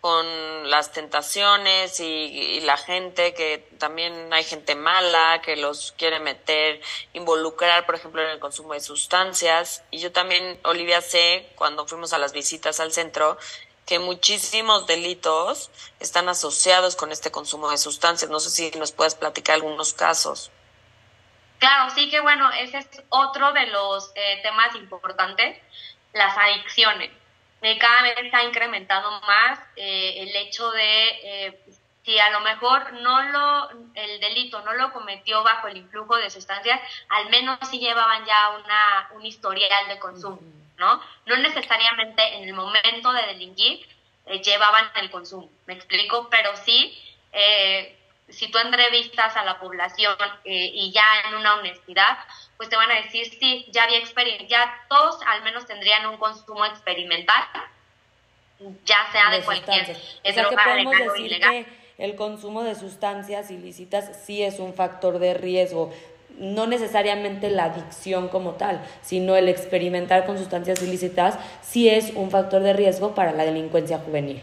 con 0.03 0.69
las 0.69 0.91
tentaciones 0.91 2.01
y, 2.01 2.61
la 2.63 2.77
gente 2.77 3.35
que 3.35 3.59
también 3.79 4.33
hay 4.33 4.43
gente 4.43 4.75
mala 4.75 5.41
que 5.43 5.55
los 5.55 5.93
quiere 5.93 6.19
meter, 6.19 6.81
involucrar, 7.13 7.87
por 7.87 7.95
ejemplo, 7.95 8.21
en 8.21 8.31
el 8.31 8.41
consumo 8.41 8.73
de 8.73 8.81
sustancias. 8.81 9.85
Y 9.93 9.99
yo 9.99 10.11
también, 10.11 10.59
Olivia, 10.65 11.01
sé, 11.01 11.49
cuando 11.55 11.87
fuimos 11.87 12.13
a 12.13 12.19
las 12.19 12.33
visitas 12.33 12.81
al 12.81 12.91
centro, 12.93 13.39
que 13.87 14.01
muchísimos 14.01 14.89
delitos 14.89 15.71
están 16.01 16.29
asociados 16.29 16.97
con 16.97 17.13
este 17.13 17.31
consumo 17.31 17.71
de 17.71 17.79
sustancias. 17.79 18.29
No 18.29 18.41
sé 18.41 18.51
si 18.51 18.77
nos 18.77 18.91
puedes 18.91 19.15
platicar 19.15 19.55
algunos 19.55 19.93
casos. 19.93 20.51
Claro, 21.59 21.95
sí 21.95 22.11
que 22.11 22.21
bueno, 22.21 22.51
ese 22.51 22.79
es 22.79 22.89
otro 23.09 23.53
de 23.53 23.69
los 23.69 24.11
eh, 24.17 24.41
temas 24.43 24.75
importantes, 24.75 25.63
las 26.13 26.37
adicciones 26.37 27.22
cada 27.79 28.03
vez 28.03 28.19
está 28.19 28.43
incrementando 28.43 29.11
más 29.21 29.59
eh, 29.77 30.15
el 30.17 30.35
hecho 30.37 30.71
de 30.73 31.09
eh, 31.23 31.61
si 32.05 32.19
a 32.19 32.31
lo 32.31 32.41
mejor 32.41 32.93
no 32.95 33.23
lo 33.23 33.71
el 33.95 34.21
delito 34.21 34.61
no 34.63 34.73
lo 34.75 34.93
cometió 34.93 35.43
bajo 35.45 35.69
el 35.69 35.77
influjo 35.77 36.17
de 36.17 36.31
sustancias, 36.31 36.81
al 37.09 37.31
menos 37.31 37.59
si 37.71 37.79
llevaban 37.79 38.25
ya 38.27 38.51
una 38.51 39.11
un 39.13 39.25
historial 39.25 39.89
de 39.89 39.99
consumo, 40.01 40.41
¿no? 40.77 41.01
No 41.27 41.37
necesariamente 41.37 42.37
en 42.37 42.49
el 42.49 42.55
momento 42.55 43.13
de 43.13 43.27
delinquir 43.27 43.87
eh, 44.27 44.43
llevaban 44.43 44.91
el 44.97 45.11
consumo, 45.11 45.49
me 45.67 45.75
explico, 45.75 46.29
pero 46.31 46.57
sí 46.57 46.99
si 48.29 48.51
tú 48.51 48.59
entrevistas 48.59 49.37
a 49.37 49.45
la 49.45 49.59
población 49.59 50.17
y 50.45 50.91
ya 50.93 51.05
en 51.29 51.37
una 51.37 51.57
honestidad, 51.57 52.19
pues 52.57 52.69
te 52.69 52.77
van 52.77 52.91
a 52.91 52.95
decir, 52.95 53.27
sí, 53.39 53.67
ya 53.71 53.85
había 53.85 53.99
experiencia, 53.99 54.47
ya 54.47 54.85
todos 54.89 55.21
al 55.27 55.43
menos 55.43 55.67
tendrían 55.67 56.07
un 56.07 56.17
consumo 56.17 56.65
experimental, 56.65 57.45
ya 58.85 59.11
sea 59.11 59.31
de, 59.31 59.43
cualquier 59.43 59.83
o 59.83 60.33
sea, 60.33 60.49
que 60.49 60.57
podemos 60.57 60.97
decir 60.97 61.41
Que 61.41 61.67
el 61.99 62.15
consumo 62.17 62.63
de 62.63 62.75
sustancias 62.75 63.51
ilícitas 63.51 64.25
sí 64.25 64.43
es 64.43 64.59
un 64.59 64.75
factor 64.75 65.19
de 65.19 65.35
riesgo, 65.35 65.93
no 66.39 66.67
necesariamente 66.67 67.51
la 67.51 67.65
adicción 67.65 68.29
como 68.29 68.53
tal, 68.53 68.81
sino 69.03 69.37
el 69.37 69.49
experimentar 69.49 70.25
con 70.25 70.39
sustancias 70.39 70.83
ilícitas 70.83 71.39
sí 71.63 71.89
es 71.89 72.13
un 72.15 72.31
factor 72.31 72.63
de 72.63 72.73
riesgo 72.73 73.15
para 73.15 73.33
la 73.33 73.45
delincuencia 73.45 73.99
juvenil. 73.99 74.43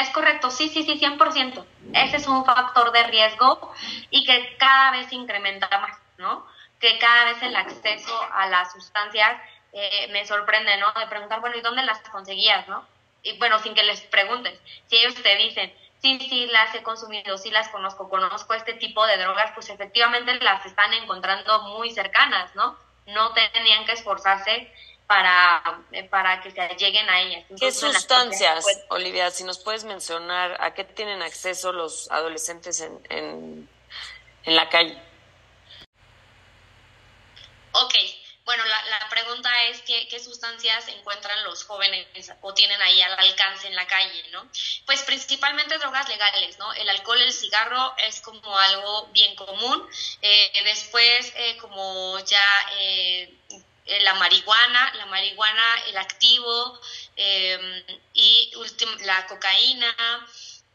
Es 0.00 0.10
correcto, 0.10 0.50
sí, 0.50 0.68
sí, 0.68 0.82
sí, 0.82 0.98
100%. 0.98 1.64
Ese 1.94 2.16
es 2.16 2.26
un 2.26 2.44
factor 2.44 2.92
de 2.92 3.02
riesgo 3.04 3.72
y 4.10 4.24
que 4.24 4.56
cada 4.58 4.92
vez 4.92 5.12
incrementa 5.12 5.68
más, 5.78 5.96
¿no? 6.18 6.46
que 6.80 6.98
cada 6.98 7.26
vez 7.26 7.42
el 7.42 7.54
acceso 7.54 8.18
a 8.32 8.46
las 8.48 8.72
sustancias 8.72 9.40
eh, 9.72 10.08
me 10.10 10.26
sorprende, 10.26 10.76
¿no? 10.78 10.90
De 10.98 11.06
preguntar, 11.06 11.40
bueno, 11.40 11.56
¿y 11.56 11.60
dónde 11.60 11.82
las 11.82 12.00
conseguías, 12.08 12.66
no? 12.68 12.84
Y 13.22 13.38
bueno, 13.38 13.58
sin 13.60 13.74
que 13.74 13.84
les 13.84 14.00
preguntes. 14.00 14.58
Si 14.86 14.96
ellos 14.96 15.14
te 15.14 15.36
dicen, 15.36 15.72
sí, 16.00 16.18
sí, 16.28 16.46
las 16.46 16.74
he 16.74 16.82
consumido, 16.82 17.36
sí 17.36 17.50
las 17.50 17.68
conozco, 17.68 18.08
conozco 18.08 18.54
este 18.54 18.72
tipo 18.74 19.06
de 19.06 19.18
drogas, 19.18 19.52
pues 19.54 19.68
efectivamente 19.68 20.34
las 20.40 20.64
están 20.64 20.92
encontrando 20.94 21.62
muy 21.64 21.90
cercanas, 21.90 22.54
¿no? 22.56 22.76
No 23.06 23.32
tenían 23.32 23.84
que 23.84 23.92
esforzarse 23.92 24.72
para, 25.10 25.60
eh, 25.90 26.04
para 26.04 26.40
que 26.40 26.52
se 26.52 26.68
lleguen 26.76 27.10
a 27.10 27.20
ellas. 27.20 27.44
¿Qué 27.58 27.72
sustancias, 27.72 28.64
Olivia, 28.90 29.28
si 29.32 29.42
nos 29.42 29.58
puedes 29.58 29.82
mencionar, 29.82 30.56
a 30.60 30.72
qué 30.72 30.84
tienen 30.84 31.20
acceso 31.20 31.72
los 31.72 32.08
adolescentes 32.12 32.80
en, 32.80 32.96
en, 33.08 33.68
en 34.44 34.54
la 34.54 34.68
calle? 34.68 34.96
Ok, 37.72 37.94
bueno, 38.44 38.64
la, 38.64 38.84
la 38.84 39.08
pregunta 39.08 39.50
es 39.64 39.82
¿qué, 39.82 40.06
qué, 40.06 40.20
sustancias 40.20 40.86
encuentran 40.86 41.42
los 41.42 41.64
jóvenes 41.64 42.06
o 42.42 42.54
tienen 42.54 42.80
ahí 42.80 43.02
al 43.02 43.18
alcance 43.18 43.66
en 43.66 43.74
la 43.74 43.88
calle, 43.88 44.28
¿no? 44.30 44.48
Pues 44.86 45.02
principalmente 45.02 45.76
drogas 45.78 46.08
legales, 46.08 46.56
¿no? 46.58 46.72
El 46.74 46.88
alcohol, 46.88 47.20
el 47.20 47.32
cigarro 47.32 47.94
es 47.98 48.20
como 48.20 48.56
algo 48.56 49.06
bien 49.08 49.34
común. 49.34 49.88
Eh, 50.22 50.52
después, 50.64 51.32
eh, 51.34 51.56
como 51.56 52.16
ya 52.20 52.44
eh, 52.78 53.34
la 54.02 54.14
marihuana, 54.14 54.92
la 54.96 55.06
marihuana, 55.06 55.62
el 55.88 55.98
activo 55.98 56.80
em, 57.16 57.84
y 58.14 58.52
la 59.04 59.26
cocaína 59.26 59.94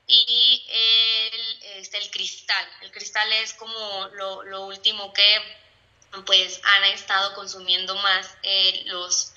y 0.08 0.64
el, 0.70 1.80
este, 1.80 1.98
el 1.98 2.12
cristal. 2.12 2.66
El 2.82 2.92
cristal 2.92 3.32
es 3.34 3.54
como 3.54 4.08
lo, 4.14 4.44
lo 4.44 4.66
último 4.66 5.14
que 5.14 5.38
pues 6.26 6.62
han 6.64 6.84
estado 6.92 7.34
consumiendo 7.36 7.96
más 7.96 8.38
eh, 8.44 8.84
los, 8.86 9.34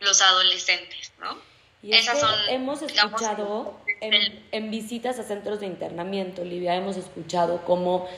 los 0.00 0.22
adolescentes, 0.22 1.12
¿no? 1.18 1.38
Y 1.82 1.94
Esas 1.94 2.20
son, 2.20 2.32
hemos 2.48 2.80
escuchado 2.80 3.80
en, 4.00 4.46
en, 4.52 4.70
visitas 4.70 5.18
a 5.18 5.24
centros 5.24 5.58
de 5.58 5.66
internamiento, 5.66 6.42
Olivia, 6.42 6.76
hemos 6.76 6.96
escuchado 6.96 7.64
cómo 7.64 8.08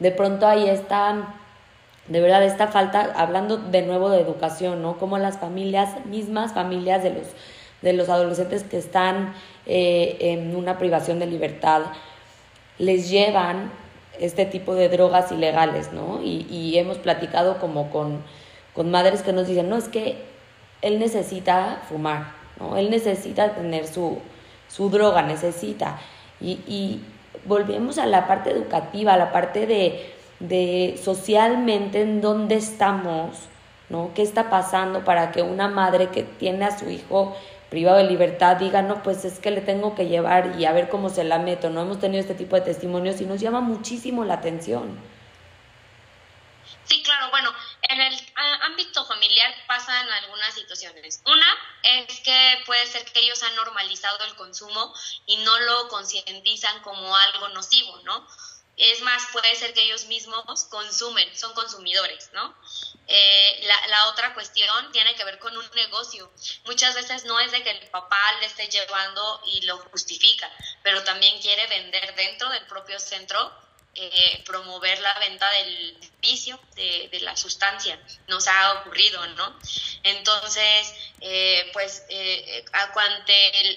de 0.00 0.10
pronto 0.10 0.48
ahí 0.48 0.68
está, 0.68 1.40
de 2.08 2.20
verdad, 2.20 2.42
esta 2.44 2.68
falta, 2.68 3.12
hablando 3.16 3.56
de 3.58 3.82
nuevo 3.82 4.10
de 4.10 4.20
educación, 4.20 4.82
¿no? 4.82 4.98
Como 4.98 5.18
las 5.18 5.38
familias, 5.38 6.04
mismas 6.06 6.52
familias 6.52 7.02
de 7.02 7.10
los, 7.10 7.26
de 7.80 7.92
los 7.92 8.08
adolescentes 8.08 8.64
que 8.64 8.78
están 8.78 9.34
eh, 9.66 10.16
en 10.20 10.56
una 10.56 10.78
privación 10.78 11.20
de 11.20 11.26
libertad, 11.26 11.82
les 12.78 13.08
llevan 13.08 13.70
este 14.18 14.44
tipo 14.44 14.74
de 14.74 14.88
drogas 14.88 15.30
ilegales, 15.30 15.92
¿no? 15.92 16.20
Y, 16.22 16.46
y 16.50 16.76
hemos 16.78 16.98
platicado 16.98 17.58
como 17.58 17.90
con, 17.90 18.22
con, 18.74 18.90
madres 18.90 19.22
que 19.22 19.32
nos 19.32 19.46
dicen, 19.46 19.68
no, 19.68 19.76
es 19.76 19.88
que 19.88 20.16
él 20.82 20.98
necesita 20.98 21.82
fumar, 21.88 22.32
¿no? 22.58 22.76
Él 22.76 22.90
necesita 22.90 23.54
tener 23.54 23.86
su, 23.86 24.18
su 24.68 24.90
droga, 24.90 25.22
necesita. 25.22 25.98
Y, 26.40 26.60
y, 26.66 27.00
volvemos 27.44 27.98
a 27.98 28.06
la 28.06 28.28
parte 28.28 28.50
educativa, 28.50 29.14
a 29.14 29.16
la 29.16 29.32
parte 29.32 29.66
de, 29.66 30.12
de 30.42 31.00
socialmente 31.02 32.02
en 32.02 32.20
dónde 32.20 32.56
estamos, 32.56 33.36
¿no? 33.88 34.12
¿Qué 34.14 34.22
está 34.22 34.50
pasando 34.50 35.04
para 35.04 35.30
que 35.30 35.42
una 35.42 35.68
madre 35.68 36.10
que 36.10 36.24
tiene 36.24 36.64
a 36.64 36.76
su 36.76 36.90
hijo 36.90 37.36
privado 37.70 37.98
de 37.98 38.04
libertad 38.04 38.56
diga, 38.56 38.82
no, 38.82 39.02
pues 39.02 39.24
es 39.24 39.38
que 39.38 39.50
le 39.50 39.62
tengo 39.62 39.94
que 39.94 40.06
llevar 40.06 40.56
y 40.58 40.66
a 40.66 40.72
ver 40.72 40.90
cómo 40.90 41.08
se 41.08 41.24
la 41.24 41.38
meto. 41.38 41.70
No 41.70 41.80
hemos 41.80 42.00
tenido 42.00 42.20
este 42.20 42.34
tipo 42.34 42.56
de 42.56 42.62
testimonios 42.62 43.20
y 43.20 43.24
nos 43.24 43.40
llama 43.40 43.60
muchísimo 43.60 44.24
la 44.24 44.34
atención. 44.34 45.00
Sí, 46.84 47.02
claro, 47.02 47.30
bueno, 47.30 47.50
en 47.82 48.00
el 48.00 48.14
ámbito 48.62 49.06
familiar 49.06 49.54
pasan 49.66 50.06
algunas 50.10 50.52
situaciones. 50.54 51.22
Una 51.24 51.46
es 51.82 52.20
que 52.20 52.62
puede 52.66 52.84
ser 52.86 53.04
que 53.04 53.20
ellos 53.20 53.42
han 53.42 53.54
normalizado 53.54 54.24
el 54.24 54.34
consumo 54.34 54.92
y 55.26 55.36
no 55.38 55.58
lo 55.60 55.88
concientizan 55.88 56.82
como 56.82 57.16
algo 57.16 57.48
nocivo, 57.50 58.00
¿no? 58.04 58.26
Es 58.82 59.00
más, 59.02 59.26
puede 59.30 59.54
ser 59.54 59.72
que 59.74 59.82
ellos 59.82 60.06
mismos 60.06 60.64
consumen, 60.64 61.36
son 61.36 61.54
consumidores, 61.54 62.30
¿no? 62.32 62.52
Eh, 63.06 63.60
la, 63.62 63.86
la, 63.86 64.06
otra 64.08 64.34
cuestión 64.34 64.90
tiene 64.90 65.14
que 65.14 65.22
ver 65.22 65.38
con 65.38 65.56
un 65.56 65.70
negocio. 65.76 66.32
Muchas 66.64 66.96
veces 66.96 67.24
no 67.24 67.38
es 67.38 67.52
de 67.52 67.62
que 67.62 67.70
el 67.70 67.90
papá 67.90 68.20
le 68.40 68.46
esté 68.46 68.66
llevando 68.66 69.40
y 69.46 69.60
lo 69.66 69.78
justifica, 69.78 70.50
pero 70.82 71.04
también 71.04 71.40
quiere 71.40 71.64
vender 71.68 72.12
dentro 72.16 72.48
del 72.48 72.66
propio 72.66 72.98
centro 72.98 73.52
eh, 73.94 74.42
promover 74.46 74.98
la 75.00 75.18
venta 75.18 75.50
del 75.50 75.98
vicio 76.20 76.58
de, 76.76 77.08
de, 77.12 77.20
la 77.20 77.36
sustancia. 77.36 77.98
Nos 78.28 78.48
ha 78.48 78.80
ocurrido, 78.80 79.26
¿no? 79.28 79.58
Entonces, 80.02 80.94
eh, 81.20 81.70
pues, 81.72 82.04
eh, 82.08 82.64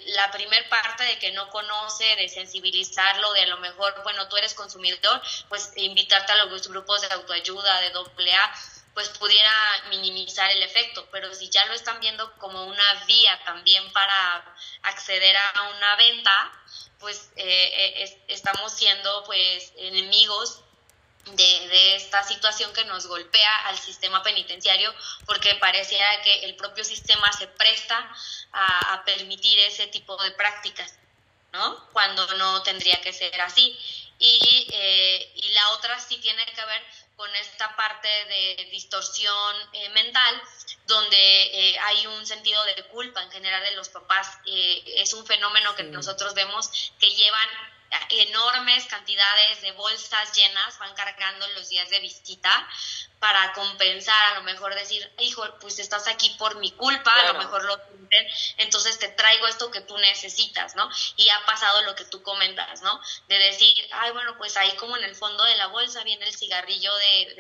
la 0.08 0.32
primer 0.32 0.70
parte 0.70 1.04
de 1.04 1.20
que 1.20 1.32
no 1.34 1.50
conoce, 1.50 2.16
de 2.16 2.30
sensibilizarlo, 2.30 3.34
de 3.34 3.42
a 3.42 3.48
lo 3.48 3.58
mejor, 3.58 3.94
bueno, 4.04 4.28
tú 4.30 4.38
eres 4.38 4.54
consumidor, 4.54 5.22
pues 5.50 5.74
invitarte 5.76 6.32
a 6.32 6.46
los 6.46 6.68
grupos 6.68 7.02
de 7.02 7.14
autoayuda, 7.14 7.82
de 7.82 7.90
doble 7.90 8.34
A, 8.34 8.54
pues 8.96 9.10
pudiera 9.10 9.52
minimizar 9.90 10.50
el 10.52 10.64
efecto, 10.64 11.06
pero 11.12 11.32
si 11.36 11.50
ya 11.50 11.66
lo 11.66 11.74
están 11.74 12.00
viendo 12.00 12.32
como 12.38 12.64
una 12.66 13.06
vía 13.06 13.40
también 13.44 13.92
para 13.92 14.56
acceder 14.84 15.36
a 15.36 15.64
una 15.76 15.96
venta, 15.98 16.52
pues 17.00 17.30
eh, 17.36 18.04
eh, 18.04 18.24
estamos 18.30 18.72
siendo 18.72 19.24
pues 19.26 19.74
enemigos 19.76 20.62
de, 21.26 21.96
esta 21.98 22.24
situación 22.24 22.72
que 22.74 22.86
nos 22.86 23.08
golpea 23.08 23.68
al 23.68 23.78
sistema 23.78 24.24
penitenciario 24.24 24.94
porque 25.26 25.56
pareciera 25.56 26.22
que 26.22 26.46
el 26.46 26.56
propio 26.56 26.86
sistema 26.86 27.32
se 27.34 27.48
presta 27.48 27.98
a, 28.54 29.04
permitir 29.06 29.60
ese 29.60 29.88
tipo 29.88 30.16
de 30.24 30.32
prácticas, 30.32 30.94
¿no? 31.52 31.86
Cuando 31.92 32.26
no 32.38 32.64
tendría 32.64 33.00
que 33.02 33.12
ser 33.12 33.40
así. 33.42 33.78
Y, 34.18 34.68
eh, 34.72 35.32
y 35.36 35.50
la 35.50 35.70
otra 35.72 36.00
sí 36.00 36.18
tiene 36.18 36.46
que 36.46 36.66
ver 36.66 36.82
con 37.16 37.34
esta 37.36 37.76
parte 37.76 38.08
de 38.08 38.68
distorsión 38.72 39.56
eh, 39.74 39.90
mental, 39.90 40.42
donde 40.86 41.44
eh, 41.72 41.80
hay 41.80 42.08
un 42.08 42.26
sentido 42.26 42.64
de 42.66 42.84
culpa 42.88 43.22
en 43.24 43.32
general 43.32 43.64
de 43.64 43.76
los 43.76 43.90
papás. 43.90 44.40
es 44.46 45.14
un 45.14 45.26
fenómeno 45.26 45.76
que 45.76 45.84
nosotros 45.84 46.34
vemos 46.34 46.94
que 47.00 47.10
llevan 47.10 47.50
enormes 48.10 48.86
cantidades 48.86 49.62
de 49.62 49.72
bolsas 49.74 50.36
llenas, 50.36 50.78
van 50.80 50.94
cargando 50.96 51.48
los 51.50 51.70
días 51.70 51.90
de 51.90 52.00
visita 52.00 52.68
para 53.26 53.54
compensar, 53.54 54.34
a 54.34 54.36
lo 54.36 54.44
mejor 54.44 54.76
decir, 54.76 55.12
hijo, 55.18 55.44
pues 55.60 55.80
estás 55.80 56.08
aquí 56.08 56.30
por 56.38 56.58
mi 56.58 56.70
culpa, 56.70 57.12
a 57.12 57.34
lo 57.34 57.40
mejor 57.40 57.64
lo 57.64 57.76
entonces 58.58 59.00
te 59.00 59.10
traigo 59.10 59.48
esto 59.48 59.72
que 59.72 59.82
tú 59.82 59.98
necesitas, 59.98 60.76
¿no? 60.76 60.90
Y 61.18 61.30
ha 61.30 61.46
pasado 61.46 61.82
lo 61.84 61.96
que 61.96 62.06
tú 62.06 62.22
comentas, 62.22 62.82
¿no? 62.82 63.00
De 63.28 63.38
decir, 63.38 63.76
ay, 63.92 64.12
bueno, 64.12 64.38
pues 64.38 64.58
ahí 64.58 64.76
como 64.76 64.98
en 64.98 65.04
el 65.04 65.16
fondo 65.16 65.44
de 65.44 65.56
la 65.58 65.68
bolsa 65.68 66.04
viene 66.04 66.26
el 66.26 66.36
cigarrillo 66.36 66.92
de, 66.96 67.36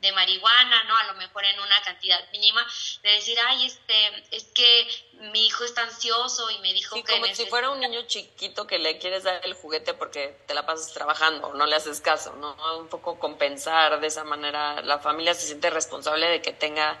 de, 0.00 0.12
marihuana, 0.12 0.84
¿no? 0.84 0.96
A 0.96 1.04
lo 1.04 1.14
mejor 1.14 1.44
en 1.44 1.58
una 1.60 1.80
cantidad 1.82 2.20
mínima, 2.32 2.66
de 3.02 3.10
decir, 3.10 3.38
ay, 3.46 3.66
este, 3.66 4.36
es 4.36 4.44
que 4.54 4.88
mi 5.32 5.46
hijo 5.46 5.64
está 5.64 5.82
ansioso 5.82 6.50
y 6.50 6.58
me 6.60 6.72
dijo 6.72 6.96
sí, 6.96 7.02
que... 7.02 7.12
como 7.12 7.34
si 7.34 7.46
fuera 7.46 7.70
un 7.70 7.80
niño 7.80 8.02
chiquito 8.06 8.66
que 8.66 8.78
le 8.78 8.98
quieres 8.98 9.24
dar 9.24 9.40
el 9.44 9.54
juguete 9.54 9.94
porque 9.94 10.42
te 10.46 10.54
la 10.54 10.64
pasas 10.64 10.92
trabajando, 10.92 11.52
no 11.54 11.66
le 11.66 11.76
haces 11.76 12.00
caso, 12.00 12.34
¿no? 12.36 12.56
Un 12.78 12.88
poco 12.88 13.18
compensar 13.18 14.00
de 14.00 14.06
esa 14.06 14.24
manera, 14.24 14.80
la 14.82 14.98
familia 14.98 15.19
se 15.34 15.46
siente 15.46 15.70
responsable 15.70 16.26
de 16.28 16.42
que 16.42 16.52
tenga 16.52 17.00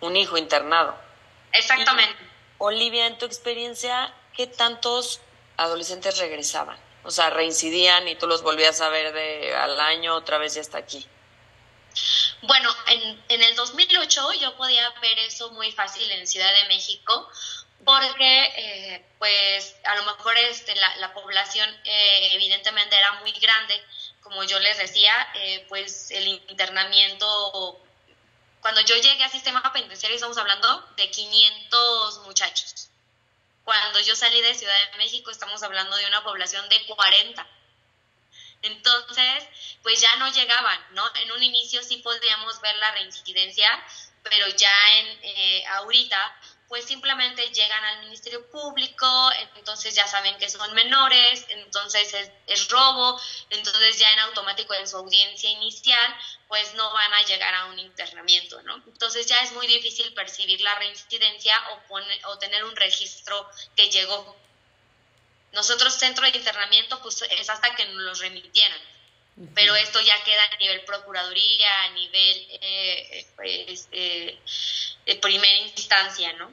un 0.00 0.16
hijo 0.16 0.36
internado. 0.36 0.96
Exactamente. 1.52 2.16
Olivia, 2.58 3.06
en 3.06 3.18
tu 3.18 3.26
experiencia, 3.26 4.12
¿qué 4.34 4.46
tantos 4.46 5.20
adolescentes 5.56 6.18
regresaban? 6.18 6.78
O 7.04 7.10
sea, 7.10 7.30
reincidían 7.30 8.08
y 8.08 8.16
tú 8.16 8.26
los 8.26 8.42
volvías 8.42 8.80
a 8.80 8.88
ver 8.88 9.12
de 9.12 9.54
al 9.54 9.78
año, 9.80 10.14
otra 10.14 10.38
vez 10.38 10.54
ya 10.54 10.60
está 10.60 10.78
aquí. 10.78 11.06
Bueno, 12.42 12.74
en, 12.88 13.24
en 13.28 13.42
el 13.42 13.54
2008 13.54 14.32
yo 14.40 14.56
podía 14.56 14.90
ver 15.00 15.18
eso 15.20 15.50
muy 15.52 15.72
fácil 15.72 16.10
en 16.10 16.26
Ciudad 16.26 16.52
de 16.62 16.68
México 16.68 17.30
porque 17.84 18.44
eh, 18.56 19.06
pues 19.18 19.76
a 19.84 19.94
lo 19.96 20.04
mejor 20.04 20.36
este, 20.38 20.74
la, 20.74 20.96
la 20.96 21.14
población 21.14 21.68
eh, 21.84 22.30
evidentemente 22.32 22.96
era 22.96 23.12
muy 23.20 23.32
grande, 23.32 23.80
como 24.26 24.42
yo 24.42 24.58
les 24.58 24.76
decía, 24.76 25.14
eh, 25.34 25.64
pues 25.68 26.10
el 26.10 26.26
internamiento 26.26 27.80
cuando 28.60 28.80
yo 28.80 28.96
llegué 28.96 29.22
al 29.22 29.30
sistema 29.30 29.62
penitenciario 29.72 30.16
estamos 30.16 30.36
hablando 30.36 30.84
de 30.96 31.08
500 31.08 32.18
muchachos. 32.24 32.88
Cuando 33.62 34.00
yo 34.00 34.16
salí 34.16 34.40
de 34.40 34.56
Ciudad 34.56 34.74
de 34.90 34.98
México 34.98 35.30
estamos 35.30 35.62
hablando 35.62 35.96
de 35.96 36.06
una 36.06 36.24
población 36.24 36.68
de 36.68 36.84
40. 36.86 37.46
Entonces, 38.62 39.44
pues 39.84 40.00
ya 40.00 40.16
no 40.16 40.32
llegaban, 40.32 40.84
¿no? 40.90 41.04
En 41.14 41.30
un 41.30 41.44
inicio 41.44 41.80
sí 41.84 41.98
podíamos 41.98 42.60
ver 42.60 42.74
la 42.78 42.90
reincidencia, 42.90 43.70
pero 44.24 44.48
ya 44.48 44.96
en 44.96 45.18
eh, 45.22 45.64
ahorita 45.68 46.40
pues 46.68 46.84
simplemente 46.84 47.48
llegan 47.48 47.84
al 47.84 48.00
Ministerio 48.00 48.44
Público, 48.50 49.30
entonces 49.54 49.94
ya 49.94 50.06
saben 50.06 50.36
que 50.38 50.48
son 50.48 50.72
menores, 50.74 51.46
entonces 51.48 52.12
es, 52.46 52.68
robo, 52.68 53.20
entonces 53.50 53.98
ya 53.98 54.12
en 54.12 54.18
automático 54.20 54.74
en 54.74 54.88
su 54.88 54.96
audiencia 54.96 55.48
inicial, 55.50 56.16
pues 56.48 56.74
no 56.74 56.92
van 56.92 57.14
a 57.14 57.22
llegar 57.22 57.54
a 57.54 57.66
un 57.66 57.78
internamiento, 57.78 58.60
¿no? 58.62 58.76
Entonces 58.86 59.26
ya 59.26 59.38
es 59.40 59.52
muy 59.52 59.66
difícil 59.66 60.12
percibir 60.14 60.60
la 60.60 60.74
reincidencia 60.76 61.56
o, 61.70 62.30
o 62.30 62.38
tener 62.38 62.64
un 62.64 62.74
registro 62.74 63.48
que 63.76 63.88
llegó. 63.90 64.36
Nosotros, 65.52 65.94
centro 65.94 66.24
de 66.24 66.36
internamiento, 66.36 67.00
pues 67.00 67.22
es 67.22 67.48
hasta 67.48 67.74
que 67.76 67.86
nos 67.86 68.02
los 68.02 68.18
remitieran 68.18 68.95
pero 69.54 69.76
esto 69.76 70.00
ya 70.00 70.14
queda 70.24 70.42
a 70.50 70.56
nivel 70.56 70.80
procuraduría, 70.86 71.82
a 71.84 71.90
nivel 71.90 72.46
eh, 72.62 73.26
pues, 73.36 73.88
eh, 73.92 74.38
de 75.04 75.14
primera 75.16 75.58
instancia, 75.58 76.32
¿no? 76.34 76.50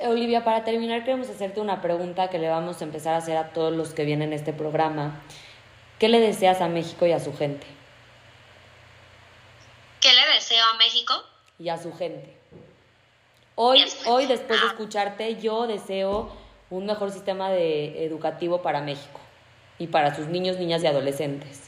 Olivia, 0.00 0.42
para 0.42 0.64
terminar 0.64 1.04
queremos 1.04 1.28
hacerte 1.28 1.60
una 1.60 1.80
pregunta 1.80 2.28
que 2.30 2.40
le 2.40 2.48
vamos 2.48 2.80
a 2.80 2.84
empezar 2.84 3.14
a 3.14 3.18
hacer 3.18 3.36
a 3.36 3.52
todos 3.52 3.72
los 3.72 3.90
que 3.94 4.04
vienen 4.04 4.32
a 4.32 4.34
este 4.34 4.52
programa. 4.52 5.22
¿Qué 6.00 6.08
le 6.08 6.18
deseas 6.18 6.60
a 6.60 6.66
México 6.66 7.06
y 7.06 7.12
a 7.12 7.20
su 7.20 7.36
gente? 7.36 7.64
¿Qué 10.00 10.12
le 10.12 10.34
deseo 10.34 10.64
a 10.64 10.74
México? 10.78 11.14
Y 11.60 11.68
a 11.68 11.78
su 11.78 11.96
gente. 11.96 12.36
Hoy, 13.54 13.84
hoy 14.06 14.26
después 14.26 14.60
de 14.60 14.66
ah. 14.66 14.70
escucharte, 14.70 15.40
yo 15.40 15.68
deseo 15.68 16.36
un 16.70 16.86
mejor 16.86 17.12
sistema 17.12 17.50
de 17.50 18.04
educativo 18.04 18.62
para 18.62 18.80
México 18.80 19.20
y 19.78 19.86
para 19.86 20.14
sus 20.14 20.26
niños, 20.26 20.56
niñas 20.56 20.82
y 20.82 20.86
adolescentes? 20.86 21.62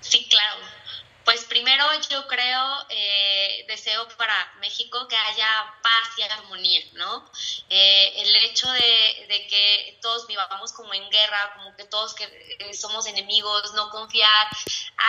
Sí, 0.00 0.26
claro. 0.28 0.60
Pues 1.24 1.44
primero 1.44 1.84
yo 2.08 2.26
creo, 2.26 2.86
eh, 2.88 3.64
deseo 3.68 4.08
para 4.16 4.54
México 4.60 5.06
que 5.08 5.16
haya 5.16 5.74
paz 5.82 6.08
y 6.16 6.22
armonía, 6.22 6.80
¿no? 6.94 7.30
Eh, 7.68 8.12
el 8.16 8.34
hecho 8.36 8.70
de, 8.70 9.26
de, 9.28 9.46
que 9.46 9.98
todos 10.00 10.26
vivamos 10.26 10.72
como 10.72 10.94
en 10.94 11.06
guerra, 11.10 11.52
como 11.56 11.76
que 11.76 11.84
todos 11.84 12.14
que 12.14 12.24
eh, 12.24 12.72
somos 12.72 13.06
enemigos, 13.06 13.74
no 13.74 13.90
confiar, 13.90 14.46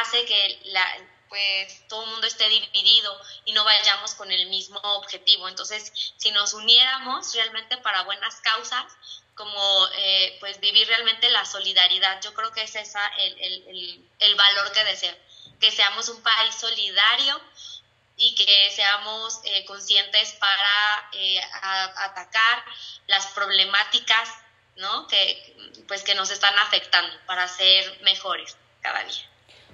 hace 0.01 0.25
que 0.25 0.59
la, 0.65 0.85
pues 1.29 1.87
todo 1.87 2.03
el 2.03 2.09
mundo 2.09 2.27
esté 2.27 2.49
dividido 2.49 3.17
y 3.45 3.53
no 3.53 3.63
vayamos 3.63 4.15
con 4.15 4.29
el 4.29 4.49
mismo 4.49 4.79
objetivo. 4.79 5.47
Entonces, 5.47 5.93
si 6.17 6.31
nos 6.31 6.53
uniéramos 6.53 7.33
realmente 7.33 7.77
para 7.77 8.01
buenas 8.03 8.35
causas, 8.41 8.85
como 9.39 9.87
eh, 9.97 10.35
pues 10.41 10.59
vivir 10.59 10.85
realmente 10.85 11.29
la 11.29 11.45
solidaridad. 11.45 12.21
Yo 12.21 12.33
creo 12.33 12.51
que 12.51 12.63
es 12.63 12.75
esa 12.75 12.99
el, 13.19 14.05
el, 14.19 14.35
valor 14.35 14.69
que 14.73 14.83
deseo, 14.83 15.15
que 15.61 15.71
seamos 15.71 16.09
un 16.09 16.21
país 16.21 16.55
solidario 16.55 17.39
y 18.17 18.35
que 18.35 18.69
seamos 18.75 19.39
eh, 19.45 19.63
conscientes 19.63 20.33
para 20.33 21.09
eh, 21.13 21.39
atacar 21.61 22.65
las 23.07 23.27
problemáticas 23.27 24.29
¿no? 24.75 25.07
que, 25.07 25.55
pues, 25.87 26.03
que 26.03 26.15
nos 26.15 26.31
están 26.31 26.59
afectando 26.59 27.15
para 27.25 27.47
ser 27.47 28.01
mejores 28.01 28.57
cada 28.81 29.05
día. 29.05 29.23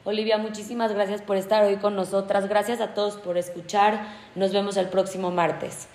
Olivia, 0.04 0.38
muchísimas 0.38 0.94
gracias 0.94 1.24
por 1.24 1.38
estar 1.38 1.64
hoy 1.64 1.78
con 1.78 1.96
nosotras. 1.96 2.48
Gracias 2.48 2.82
a 2.82 2.94
todos 2.94 3.16
por 3.16 3.40
escuchar. 3.40 4.16
Nos 4.36 4.54
vemos 4.54 4.78
el 4.78 4.90
próximo 4.90 5.32
martes. 5.32 5.88